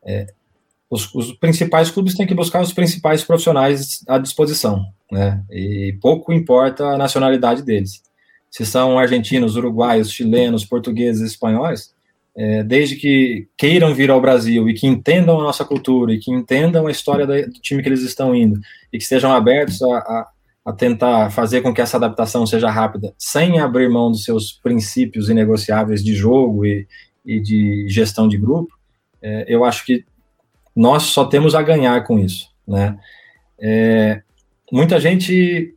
[0.05, 0.27] é,
[0.91, 5.43] os, os, principais clubes têm que buscar os principais profissionais à disposição, né?
[5.51, 8.03] E pouco importa a nacionalidade deles.
[8.51, 11.93] Se são argentinos, uruguaios, chilenos, portugueses, espanhóis,
[12.35, 16.31] é, desde que queiram vir ao Brasil e que entendam a nossa cultura e que
[16.31, 18.59] entendam a história do time que eles estão indo
[18.93, 20.29] e que estejam abertos a, a,
[20.67, 25.29] a tentar fazer com que essa adaptação seja rápida, sem abrir mão dos seus princípios
[25.29, 26.87] inegociáveis de jogo e,
[27.27, 28.73] e de gestão de grupo,
[29.21, 30.05] é, eu acho que
[30.79, 32.97] nós só temos a ganhar com isso, né?
[33.61, 34.23] É,
[34.71, 35.75] muita gente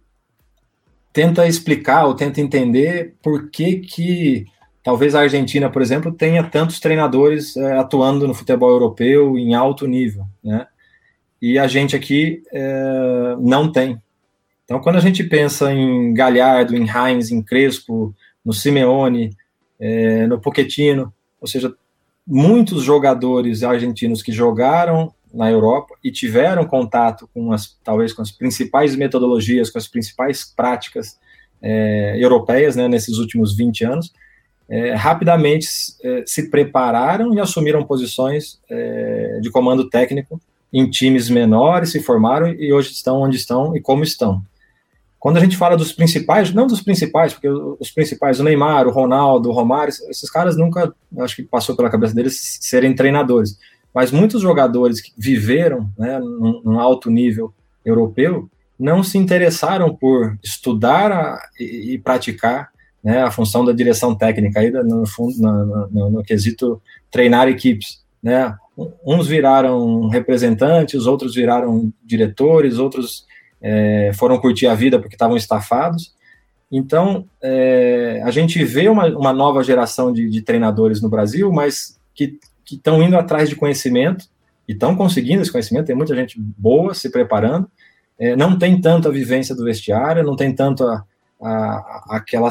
[1.12, 4.46] tenta explicar ou tenta entender por que que
[4.84, 9.88] talvez a Argentina, por exemplo, tenha tantos treinadores é, atuando no futebol europeu em alto
[9.88, 10.68] nível, né?
[11.42, 14.00] E a gente aqui é, não tem.
[14.64, 18.14] Então, quando a gente pensa em Galhardo, em Heinz, em Crespo,
[18.46, 19.36] no Simeone,
[19.80, 21.12] é, no Pochettino,
[21.42, 21.74] ou seja,
[22.34, 28.32] muitos jogadores argentinos que jogaram na Europa e tiveram contato com as talvez com as
[28.32, 31.20] principais metodologias, com as principais práticas
[31.62, 34.14] é, europeias né, nesses últimos 20 anos,
[34.70, 35.68] é, rapidamente
[36.02, 40.40] é, se prepararam e assumiram posições é, de comando técnico
[40.72, 44.42] em times menores, se formaram e hoje estão onde estão e como estão.
[45.22, 48.92] Quando a gente fala dos principais, não dos principais, porque os principais, o Neymar, o
[48.92, 53.56] Ronaldo, o Romário, esses caras nunca, acho que passou pela cabeça deles serem treinadores.
[53.94, 57.54] Mas muitos jogadores que viveram né, num, num alto nível
[57.86, 62.72] europeu não se interessaram por estudar a, e, e, praticar
[63.04, 65.04] né, a função da direção técnica, aí no,
[65.38, 66.82] no, no, no quesito
[67.12, 68.04] treinar equipes.
[68.24, 68.56] Né?
[69.06, 73.30] Uns viraram representantes, outros viraram diretores, outros
[73.62, 76.14] é, foram curtir a vida porque estavam estafados.
[76.72, 82.00] Então, é, a gente vê uma, uma nova geração de, de, treinadores no Brasil, mas
[82.16, 84.26] que estão indo atrás de conhecimento
[84.68, 85.88] e estão conseguindo esse conhecimento.
[85.88, 87.70] Tem muita gente boa se preparando.
[88.18, 91.04] É, não tem tanto a vivência do vestiário, não tem tanto a,
[91.42, 92.50] a, aquela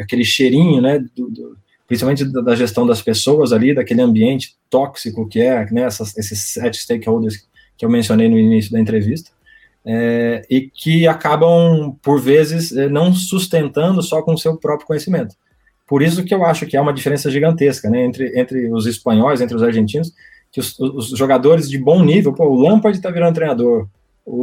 [0.00, 5.40] aquele cheirinho, né, do, do, principalmente da, gestão das pessoas ali, daquele ambiente tóxico que
[5.40, 9.30] é, né, essas, esses sete stakeholders que eu mencionei no início da entrevista
[9.86, 15.36] é, e que acabam, por vezes, é, não sustentando só com o seu próprio conhecimento.
[15.86, 19.40] Por isso que eu acho que há uma diferença gigantesca né, entre, entre os espanhóis,
[19.40, 20.12] entre os argentinos,
[20.50, 23.86] que os, os jogadores de bom nível, pô, o Lampard está virando treinador,
[24.24, 24.42] o,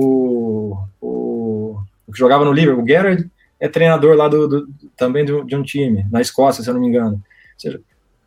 [0.00, 5.24] o, o, o, que jogava no Liverpool, o Gerrard é treinador lá do, do também
[5.24, 7.14] do, de um time, na Escócia, se eu não me engano.
[7.14, 7.80] Ou seja,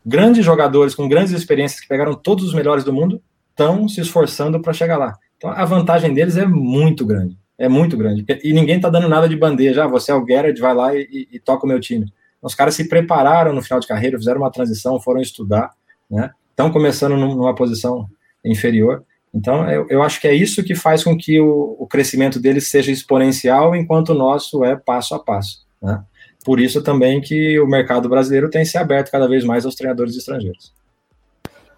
[0.06, 4.60] grandes jogadores com grandes experiências que pegaram todos os melhores do mundo estão se esforçando
[4.60, 5.18] para chegar lá.
[5.44, 7.36] Então a vantagem deles é muito grande.
[7.58, 8.24] É muito grande.
[8.42, 9.84] E ninguém está dando nada de bandeja.
[9.84, 12.10] Ah, você é o Gerard, vai lá e, e, toca o meu time.
[12.42, 15.70] Os caras se prepararam no final de carreira, fizeram uma transição, foram estudar,
[16.10, 16.30] né?
[16.50, 18.08] Estão começando numa posição
[18.44, 19.04] inferior.
[19.32, 22.68] Então, eu, eu, acho que é isso que faz com que o, o, crescimento deles
[22.68, 25.66] seja exponencial, enquanto o nosso é passo a passo.
[25.82, 26.02] Né?
[26.44, 30.16] Por isso também que o mercado brasileiro tem se aberto cada vez mais aos treinadores
[30.16, 30.72] estrangeiros.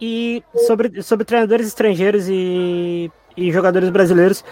[0.00, 4.44] E sobre, sobre treinadores estrangeiros e e jogadores brasileiros.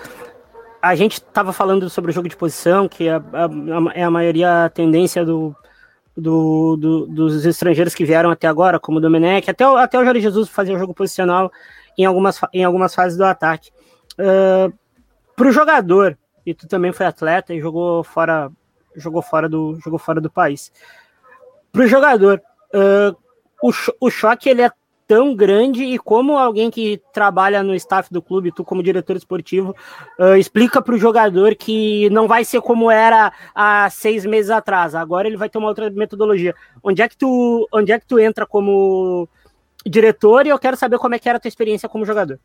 [0.82, 4.10] A gente estava falando sobre o jogo de posição, que é a, a, é a
[4.10, 5.56] maioria a tendência do,
[6.16, 10.20] do, do, dos estrangeiros que vieram até agora, como o Domenech, até até o Jorge
[10.20, 11.50] Jesus fazia o jogo posicional
[11.96, 13.70] em algumas, em algumas fases do ataque.
[14.18, 14.72] Uh,
[15.34, 18.50] Para o jogador, e tu também foi atleta e jogou fora,
[18.94, 20.70] jogou fora, do, jogou fora do país.
[21.72, 22.42] Para o jogador,
[23.62, 23.70] o,
[24.00, 24.70] o choque ele é
[25.06, 29.74] tão grande e como alguém que trabalha no staff do clube, tu como diretor esportivo,
[30.18, 34.94] uh, explica para o jogador que não vai ser como era há seis meses atrás.
[34.94, 36.54] Agora ele vai ter uma outra metodologia.
[36.82, 39.28] Onde é que tu, onde é que tu entra como
[39.86, 42.38] diretor e eu quero saber como é que era a tua experiência como jogador.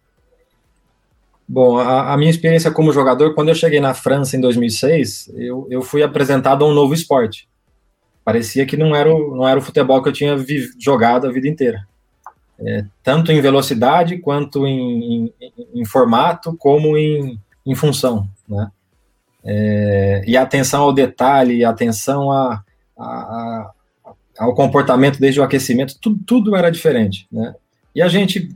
[1.48, 5.66] Bom, a, a, minha experiência como jogador, quando eu cheguei na França em 2006, eu,
[5.70, 7.48] eu fui apresentado a um novo esporte.
[8.24, 10.38] Parecia que não era o, não era o futebol que eu tinha
[10.78, 11.89] jogado a vida inteira
[12.62, 18.70] é, tanto em velocidade quanto em, em, em formato, como em, em função, né?
[19.44, 22.62] É, e atenção ao detalhe, atenção a,
[22.98, 27.56] a, a, ao comportamento desde o aquecimento, tudo, tudo era diferente, né?
[27.96, 28.54] E a gente,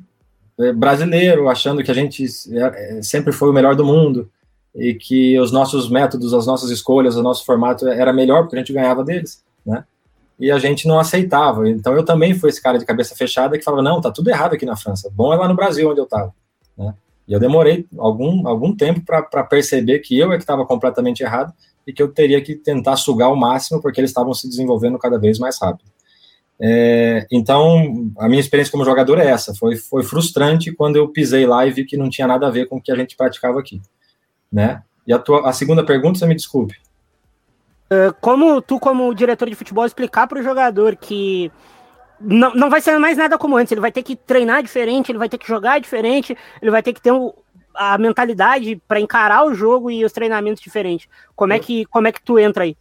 [0.59, 4.29] é, brasileiro, achando que a gente é, é, sempre foi o melhor do mundo
[4.75, 8.59] e que os nossos métodos, as nossas escolhas, o nosso formato era melhor porque a
[8.59, 9.85] gente ganhava deles, né?
[10.39, 11.69] E a gente não aceitava.
[11.69, 14.53] Então eu também fui esse cara de cabeça fechada que falava, não, tá tudo errado
[14.53, 16.33] aqui na França, bom é lá no Brasil onde eu estava.
[16.77, 16.93] Né?
[17.27, 21.53] E eu demorei algum, algum tempo para perceber que eu é que estava completamente errado
[21.85, 25.17] e que eu teria que tentar sugar o máximo porque eles estavam se desenvolvendo cada
[25.17, 25.91] vez mais rápido.
[26.59, 29.53] É, então, a minha experiência como jogador é essa.
[29.53, 32.67] Foi, foi frustrante quando eu pisei lá e vi que não tinha nada a ver
[32.67, 33.81] com o que a gente praticava aqui.
[34.51, 34.81] Né?
[35.05, 36.75] E a, tua, a segunda pergunta, você me desculpe.
[37.93, 41.51] Ah, como tu, como diretor de futebol, explicar para o jogador que
[42.19, 45.19] não, não vai ser mais nada como antes, ele vai ter que treinar diferente, ele
[45.19, 47.31] vai ter que jogar diferente, ele vai ter que ter um,
[47.75, 51.07] a mentalidade para encarar o jogo e os treinamentos diferentes.
[51.35, 52.75] Como é que, como é que tu entra aí?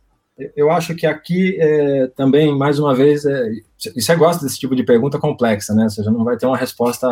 [0.56, 3.50] Eu acho que aqui é, também, mais uma vez, é,
[3.94, 5.88] você gosta desse tipo de pergunta complexa, né?
[5.88, 7.08] Você já não vai ter uma resposta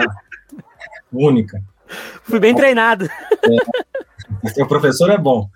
[1.12, 1.62] única.
[2.22, 3.06] Fui bem treinado.
[4.56, 5.48] É, o professor é bom.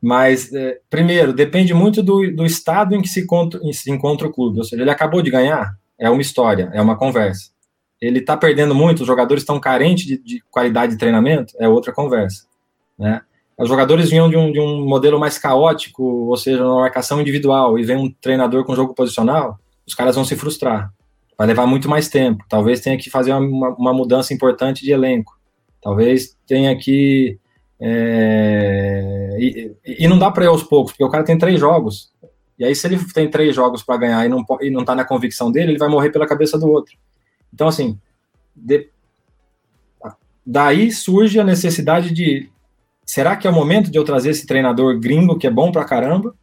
[0.00, 4.32] Mas, é, primeiro, depende muito do, do estado em que se encontra, se encontra o
[4.32, 4.58] clube.
[4.58, 7.50] Ou seja, ele acabou de ganhar, é uma história, é uma conversa.
[8.00, 11.92] Ele está perdendo muito, os jogadores estão carentes de, de, qualidade de treinamento, é outra
[11.92, 12.46] conversa.
[12.96, 13.20] Né?
[13.58, 17.76] Os jogadores vinham de um, de um modelo mais caótico, ou seja, uma marcação individual,
[17.76, 20.92] e vem um treinador com jogo posicional, os caras vão se frustrar.
[21.36, 22.44] Vai levar muito mais tempo.
[22.48, 25.36] Talvez tenha que fazer uma, uma mudança importante de elenco.
[25.80, 27.38] Talvez tenha que
[27.80, 32.12] é, e, e, não dá para ir aos poucos, porque o cara tem três jogos.
[32.58, 35.04] E aí, se ele tem três jogos para ganhar e não, e não tá na
[35.04, 36.96] convicção dele, ele vai morrer pela cabeça do outro.
[37.52, 37.98] Então, assim,
[38.54, 38.88] de,
[40.44, 42.48] daí surge a necessidade de.
[43.04, 45.84] Será que é o momento de eu trazer esse treinador gringo que é bom pra
[45.84, 46.34] caramba,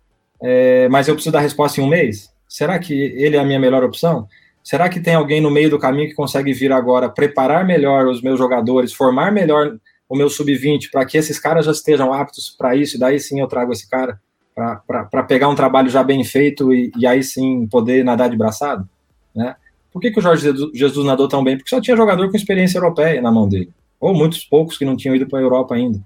[0.41, 2.31] é, mas eu preciso dar resposta em um mês?
[2.47, 4.27] Será que ele é a minha melhor opção?
[4.63, 8.21] Será que tem alguém no meio do caminho que consegue vir agora preparar melhor os
[8.21, 9.77] meus jogadores, formar melhor
[10.07, 13.39] o meu sub-20 para que esses caras já estejam aptos para isso, e daí sim
[13.39, 14.19] eu trago esse cara
[14.55, 18.87] para pegar um trabalho já bem feito e, e, aí sim poder nadar de braçado,
[19.35, 19.55] né?
[19.91, 21.55] Por que, que o Jorge Jesus nadou tão bem?
[21.57, 24.95] Porque só tinha jogador com experiência europeia na mão dele, ou muitos poucos que não
[24.95, 26.01] tinham ido para a Europa ainda.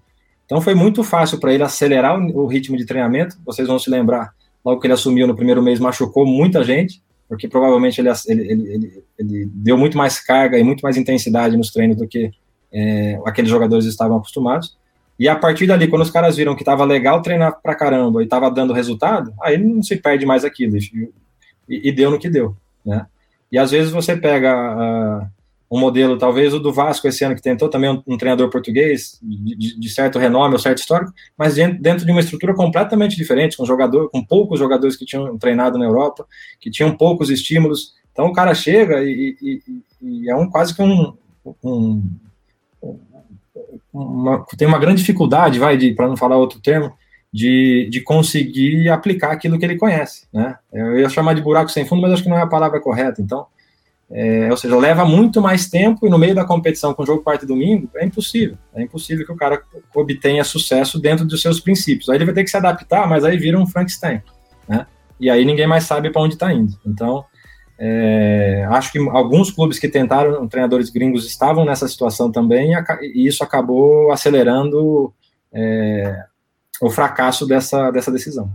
[0.45, 3.37] Então foi muito fácil para ele acelerar o, ritmo de treinamento.
[3.45, 4.33] Vocês vão se lembrar,
[4.65, 9.03] logo que ele assumiu no primeiro mês, machucou muita gente, porque provavelmente ele, ele, ele,
[9.17, 12.31] ele deu muito mais carga e muito mais intensidade nos treinos do que
[12.71, 14.77] é, aqueles jogadores estavam acostumados.
[15.19, 18.23] E a partir dali, quando os caras viram que estava legal treinar pra caramba e
[18.23, 20.77] estava dando resultado, aí não se perde mais aquilo.
[20.77, 21.09] E,
[21.89, 22.55] e, deu no que deu,
[22.85, 23.05] né?
[23.51, 25.27] E às vezes você pega uh,
[25.69, 29.19] um modelo, talvez o do Vasco esse ano, que tentou também um, um treinador português,
[29.21, 33.65] de, de, certo renome ou certo histórico, mas dentro de uma estrutura completamente diferente, com
[33.65, 36.25] jogador, com poucos jogadores que tinham treinado na Europa,
[36.61, 37.93] que tinham poucos estímulos.
[38.13, 39.61] Então o cara chega e, e,
[40.01, 41.13] e é um quase que um,
[41.63, 42.01] um
[43.93, 46.93] uma, tem uma grande dificuldade, vai, para não falar outro termo,
[47.31, 50.57] de, de conseguir aplicar aquilo que ele conhece, né?
[50.73, 53.21] Eu ia chamar de buraco sem fundo, mas acho que não é a palavra correta.
[53.21, 53.45] Então,
[54.11, 57.45] é, ou seja, leva muito mais tempo e no meio da competição com jogo quarto
[57.45, 58.57] e domingo é impossível.
[58.73, 59.61] É impossível que o cara
[59.93, 62.09] obtenha sucesso dentro dos seus princípios.
[62.09, 64.23] Aí ele vai ter que se adaptar, mas aí vira um Frankenstein,
[64.67, 64.87] né?
[65.19, 66.73] E aí ninguém mais sabe para onde está indo.
[66.83, 67.25] Então,
[67.81, 73.41] é, acho que alguns clubes que tentaram, treinadores gringos, estavam nessa situação também, e isso
[73.41, 75.13] acabou acelerando
[75.53, 76.25] é,
[76.81, 78.51] o fracasso dessa, dessa decisão.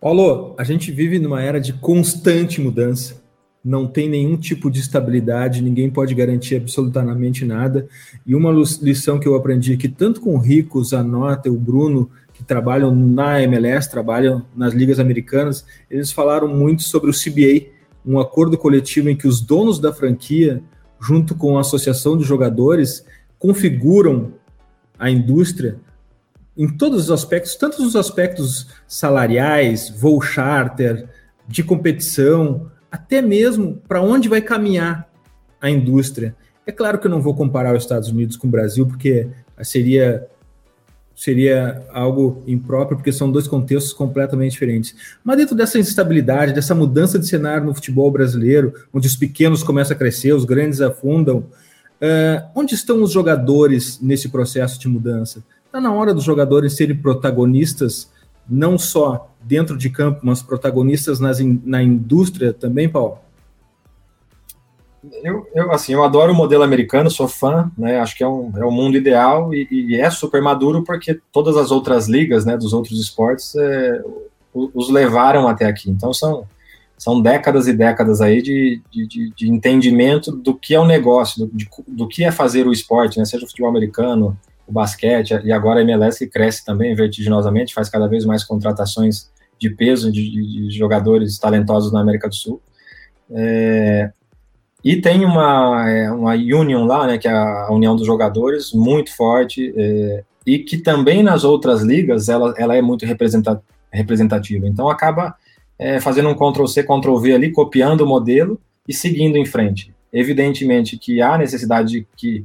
[0.00, 3.24] Paulo, a gente vive numa era de constante mudança,
[3.64, 7.88] não tem nenhum tipo de estabilidade, ninguém pode garantir absolutamente nada.
[8.26, 12.44] E uma lição que eu aprendi aqui, tanto com o Rico, Zanota o Bruno, que
[12.44, 17.70] trabalham na MLS, trabalham nas ligas americanas, eles falaram muito sobre o CBA,
[18.04, 20.62] um acordo coletivo em que os donos da franquia,
[21.00, 23.06] junto com a associação de jogadores,
[23.38, 24.32] configuram
[24.98, 25.78] a indústria
[26.56, 31.08] em todos os aspectos, tanto os aspectos salariais, voo charter,
[31.46, 35.08] de competição, até mesmo para onde vai caminhar
[35.60, 36.34] a indústria.
[36.66, 39.28] É claro que eu não vou comparar os Estados Unidos com o Brasil, porque
[39.62, 40.26] seria
[41.14, 44.94] seria algo impróprio, porque são dois contextos completamente diferentes.
[45.22, 49.94] Mas dentro dessa instabilidade, dessa mudança de cenário no futebol brasileiro, onde os pequenos começam
[49.94, 55.44] a crescer, os grandes afundam, uh, onde estão os jogadores nesse processo de mudança?
[55.66, 58.10] Está na hora dos jogadores serem protagonistas,
[58.48, 63.23] não só dentro de campo, mas protagonistas nas, na indústria também, Paulo?
[65.22, 67.98] Eu, eu, assim, eu adoro o modelo americano, sou fã, né?
[67.98, 71.56] Acho que é um, é um mundo ideal e, e é super maduro porque todas
[71.56, 74.02] as outras ligas, né, dos outros esportes, é,
[74.52, 75.90] os levaram até aqui.
[75.90, 76.46] Então são,
[76.96, 81.46] são décadas e décadas aí de, de, de entendimento do que é o um negócio,
[81.46, 83.24] do, de, do que é fazer o esporte, né?
[83.24, 87.88] Seja o futebol americano, o basquete e agora a MLS que cresce também vertiginosamente, faz
[87.88, 92.60] cada vez mais contratações de peso de, de jogadores talentosos na América do Sul.
[93.30, 94.10] É,
[94.84, 99.16] e tem uma, é, uma union lá, né, que é a união dos jogadores, muito
[99.16, 103.06] forte, é, e que também nas outras ligas ela, ela é muito
[103.90, 104.68] representativa.
[104.68, 105.34] Então acaba
[105.78, 109.90] é, fazendo um Ctrl-C, Ctrl-V ali, copiando o modelo e seguindo em frente.
[110.12, 112.44] Evidentemente que há necessidade de, que,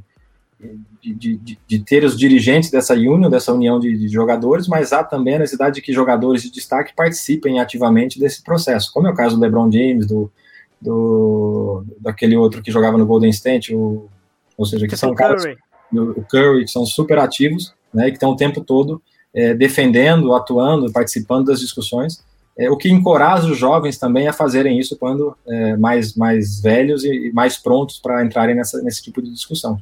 [1.02, 5.04] de, de, de ter os dirigentes dessa união, dessa união de, de, jogadores, mas há
[5.04, 9.14] também a necessidade de que jogadores de destaque participem ativamente desse processo, como é o
[9.14, 10.32] caso do LeBron James, do,
[10.80, 14.08] do daquele outro que jogava no Golden State, o,
[14.56, 15.44] ou seja, que são caras,
[15.92, 19.02] o Curry, que são super ativos, né, que estão o tempo todo
[19.34, 22.22] é, defendendo, atuando, participando das discussões,
[22.58, 27.04] é, o que encoraja os jovens também a fazerem isso quando é, mais, mais velhos
[27.04, 29.80] e mais prontos para entrarem nessa, nesse tipo de discussão.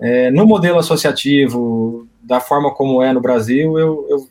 [0.00, 4.28] É, no modelo associativo, da forma como é no Brasil, eu, eu,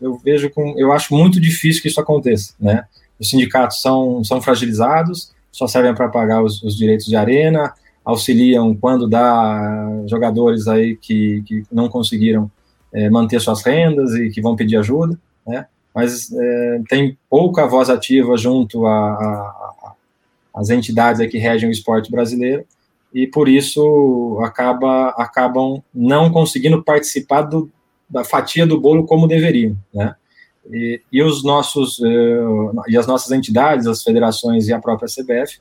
[0.00, 2.84] eu vejo com, eu acho muito difícil que isso aconteça, né?
[3.18, 7.72] Os sindicatos são, são fragilizados, só servem para pagar os, os, direitos de arena,
[8.04, 12.50] auxiliam quando dá jogadores aí que, que não conseguiram
[12.92, 15.66] é, manter suas rendas e que vão pedir ajuda, né?
[15.94, 18.84] Mas é, tem pouca voz ativa junto
[20.54, 22.66] às entidades que regem o esporte brasileiro
[23.14, 27.70] e por isso acaba, acabam não conseguindo participar do,
[28.08, 30.14] da fatia do bolo como deveriam, né?
[30.70, 35.58] E, e os nossos uh, e as nossas entidades, as federações e a própria CBF,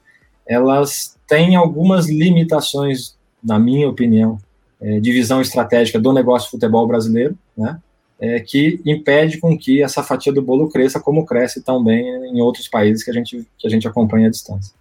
[0.47, 4.38] elas têm algumas limitações, na minha opinião,
[4.82, 7.80] é, de visão estratégica do negócio futebol brasileiro, né?
[8.18, 12.66] É, que impede com que essa fatia do bolo cresça como cresce também em outros
[12.68, 14.74] países que a gente, que a gente acompanha à distância.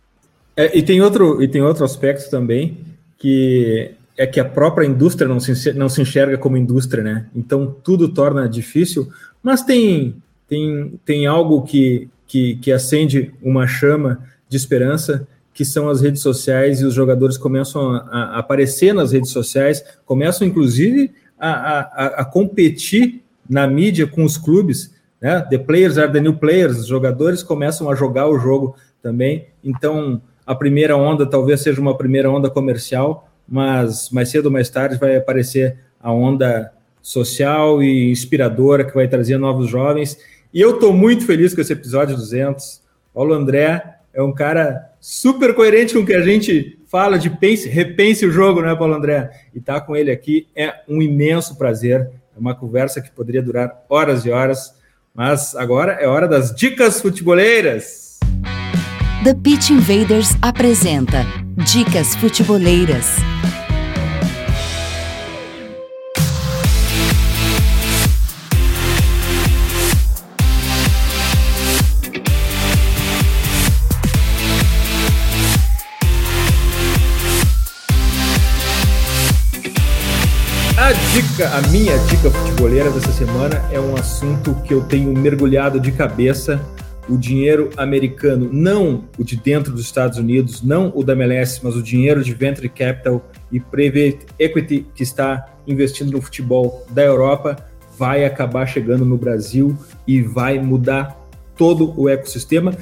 [0.56, 2.78] É, e, tem outro, e tem outro aspecto também,
[3.18, 7.26] que é que a própria indústria não se, não se enxerga como indústria, né?
[7.34, 9.08] Então tudo torna difícil,
[9.42, 10.16] mas tem,
[10.48, 16.20] tem, tem algo que, que, que acende uma chama de esperança, que são as redes
[16.22, 22.06] sociais, e os jogadores começam a, a aparecer nas redes sociais, começam inclusive a, a,
[22.20, 25.40] a, competir na mídia com os clubes, né?
[25.50, 29.46] The players are the new players, os jogadores começam a jogar o jogo também.
[29.62, 34.68] Então, a primeira onda talvez seja uma primeira onda comercial, mas mais cedo ou mais
[34.68, 40.18] tarde vai aparecer a onda social e inspiradora que vai trazer novos jovens.
[40.52, 42.82] E eu estou muito feliz com esse episódio 200.
[43.12, 47.68] Paulo André é um cara super coerente com o que a gente fala de pense,
[47.68, 49.30] repense o jogo, né, Paulo André?
[49.54, 52.08] E estar tá com ele aqui é um imenso prazer.
[52.36, 54.74] É uma conversa que poderia durar horas e horas.
[55.12, 58.13] Mas agora é hora das dicas futeboleiras.
[59.24, 61.24] The Pitch Invaders apresenta
[61.56, 63.06] Dicas Futeboleiras.
[80.76, 85.80] A dica, a minha dica futeboleira dessa semana é um assunto que eu tenho mergulhado
[85.80, 86.60] de cabeça.
[87.08, 91.76] O dinheiro americano, não o de dentro dos Estados Unidos, não o da MLS, mas
[91.76, 97.56] o dinheiro de venture capital e private equity que está investindo no futebol da Europa,
[97.96, 99.76] vai acabar chegando no Brasil
[100.06, 101.16] e vai mudar
[101.56, 102.76] todo o ecossistema,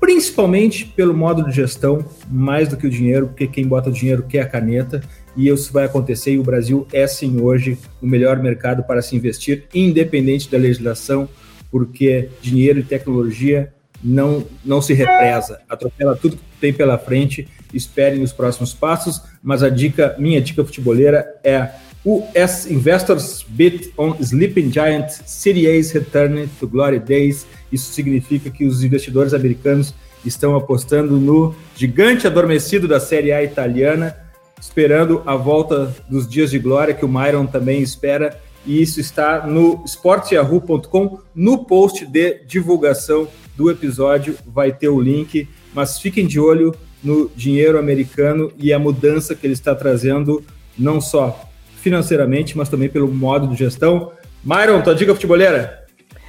[0.00, 4.24] principalmente pelo modo de gestão, mais do que o dinheiro, porque quem bota o dinheiro
[4.28, 5.00] quer a caneta
[5.36, 6.32] e isso vai acontecer.
[6.32, 11.28] E o Brasil é sim hoje o melhor mercado para se investir, independente da legislação,
[11.72, 13.72] porque dinheiro e tecnologia
[14.04, 17.48] não, não se represa, atropela tudo que tem pela frente.
[17.72, 21.70] Espere os próximos passos, mas a dica, minha dica futeboleira é
[22.04, 27.46] US Investors Bid on Sleeping Giant A's Return to Glory Days.
[27.70, 29.94] Isso significa que os investidores americanos
[30.24, 34.16] estão apostando no gigante adormecido da Série A italiana,
[34.60, 38.38] esperando a volta dos dias de glória que o Myron também espera.
[38.64, 41.18] E isso está no sportyahoo.com.
[41.34, 47.30] No post de divulgação do episódio vai ter o link, mas fiquem de olho no
[47.34, 50.44] dinheiro americano e a mudança que ele está trazendo,
[50.78, 54.12] não só financeiramente, mas também pelo modo de gestão.
[54.44, 55.82] Myron, tua dica futeboleira?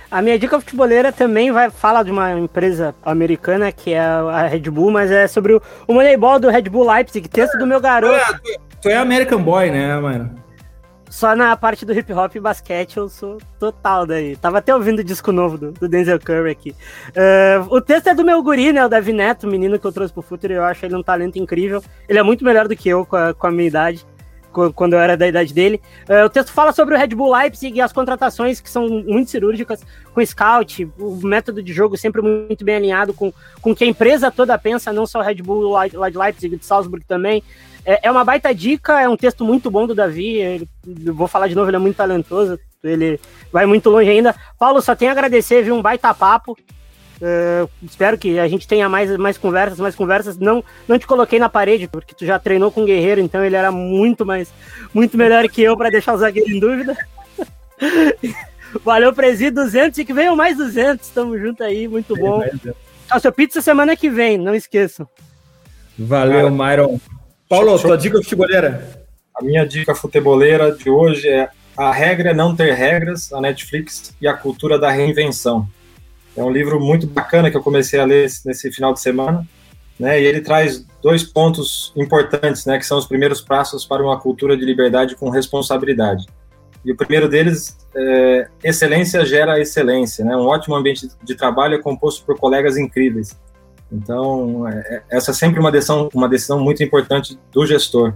[0.10, 4.70] A minha dica futeboleira também vai falar de uma empresa americana que é a Red
[4.70, 8.40] Bull, mas é sobre o, o Moneyball do Red Bull Leipzig, texto do meu garoto.
[8.44, 10.43] Tu, tu é American Boy, né, mano?
[11.14, 14.36] Só na parte do hip hop e basquete eu sou total daí.
[14.36, 16.72] Tava até ouvindo o disco novo do, do Denzel Curry aqui.
[16.72, 18.84] Uh, o texto é do meu guri, né?
[18.84, 20.54] O Davi Neto, menino que eu trouxe pro futuro.
[20.54, 21.84] Eu acho ele um talento incrível.
[22.10, 24.04] Ele é muito melhor do que eu com a, com a minha idade
[24.74, 25.82] quando eu era da idade dele.
[26.08, 29.32] Uh, o texto fala sobre o Red Bull Leipzig e as contratações que são muito
[29.32, 29.82] cirúrgicas
[30.14, 34.32] com scout, o método de jogo sempre muito bem alinhado com, com que a empresa
[34.32, 37.44] toda pensa, não só o Red Bull lá de Leipzig, de Salzburg também.
[37.86, 40.70] É, é uma baita dica, é um texto muito bom do Davi, ele,
[41.12, 43.20] vou falar de novo, ele é muito talentoso, ele
[43.52, 44.34] vai muito longe ainda.
[44.58, 46.58] Paulo, só tenho a agradecer, viu, um baita papo.
[47.24, 50.38] Uh, espero que a gente tenha mais, mais conversas, mais conversas.
[50.38, 53.56] Não, não te coloquei na parede, porque tu já treinou com o Guerreiro, então ele
[53.56, 54.52] era muito mais,
[54.94, 56.98] muito melhor que eu para deixar o zagueiro em dúvida.
[58.84, 61.08] Valeu, Presi, 200 e que venham mais 200.
[61.10, 62.44] Tamo junto aí, muito bom.
[62.44, 65.08] É, seu pizza semana que vem, não esqueçam.
[65.98, 67.00] Valeu, Myron.
[67.48, 69.06] Paulo, tua dica futeboleira?
[69.34, 71.48] A minha dica futeboleira de hoje é
[71.78, 75.70] A Regra é Não Ter Regras, a Netflix e a Cultura da Reinvenção.
[76.36, 79.48] É um livro muito bacana que eu comecei a ler nesse final de semana,
[80.00, 80.20] né?
[80.20, 82.78] E ele traz dois pontos importantes, né?
[82.78, 86.26] Que são os primeiros passos para uma cultura de liberdade com responsabilidade.
[86.84, 90.36] E o primeiro deles é excelência gera excelência, né?
[90.36, 93.40] Um ótimo ambiente de trabalho é composto por colegas incríveis.
[93.92, 98.16] Então, é, é, essa é sempre uma decisão, uma decisão muito importante do gestor.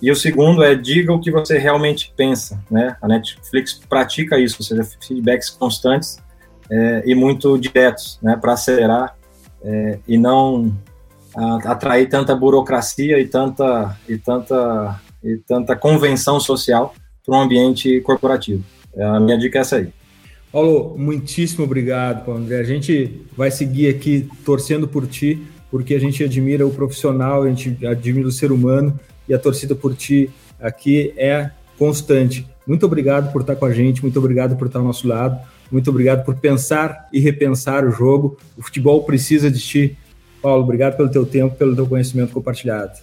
[0.00, 2.94] E o segundo é diga o que você realmente pensa, né?
[3.00, 6.18] A Netflix pratica isso, ou seja, feedbacks constantes
[6.70, 8.36] é, e muito diretos, né?
[8.40, 9.16] Para acelerar
[9.62, 10.72] é, e não
[11.34, 16.94] a, atrair tanta burocracia e tanta e tanta e tanta convenção social
[17.24, 18.62] para um ambiente corporativo.
[18.94, 19.88] É, a minha dica é essa aí.
[20.50, 22.58] Paulo, muitíssimo obrigado, Paulo André.
[22.58, 27.48] A gente vai seguir aqui torcendo por ti, porque a gente admira o profissional, a
[27.48, 28.98] gente admira o ser humano
[29.28, 32.48] e a torcida por ti aqui é constante.
[32.66, 35.38] Muito obrigado por estar com a gente, muito obrigado por estar ao nosso lado,
[35.70, 38.38] muito obrigado por pensar e repensar o jogo.
[38.56, 39.98] O futebol precisa de ti.
[40.40, 42.98] Paulo, obrigado pelo teu tempo, pelo teu conhecimento compartilhado.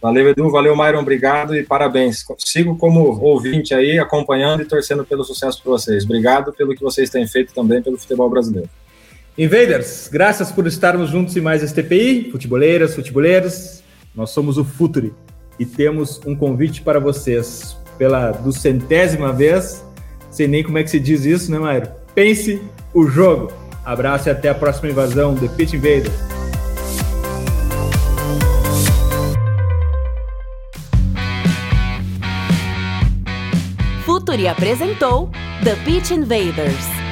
[0.00, 2.26] Valeu, Edu, valeu, Myron, obrigado e parabéns.
[2.38, 6.04] Sigo como ouvinte aí, acompanhando e torcendo pelo sucesso para vocês.
[6.04, 8.68] Obrigado pelo que vocês têm feito também pelo futebol brasileiro.
[9.36, 13.82] Invaders, graças por estarmos juntos em mais este TPI, futeboleiras, futeboleiros.
[14.14, 15.12] Nós somos o Futuri
[15.58, 19.84] e temos um convite para vocês pela duzentésima vez.
[20.34, 21.88] Sei nem como é que se diz isso, né, Mairo?
[22.12, 22.60] Pense
[22.92, 23.52] o jogo.
[23.84, 26.12] Abraço e até a próxima invasão The Pitch Invaders.
[34.04, 35.30] Futuri apresentou
[35.62, 37.03] The Pitch Invaders.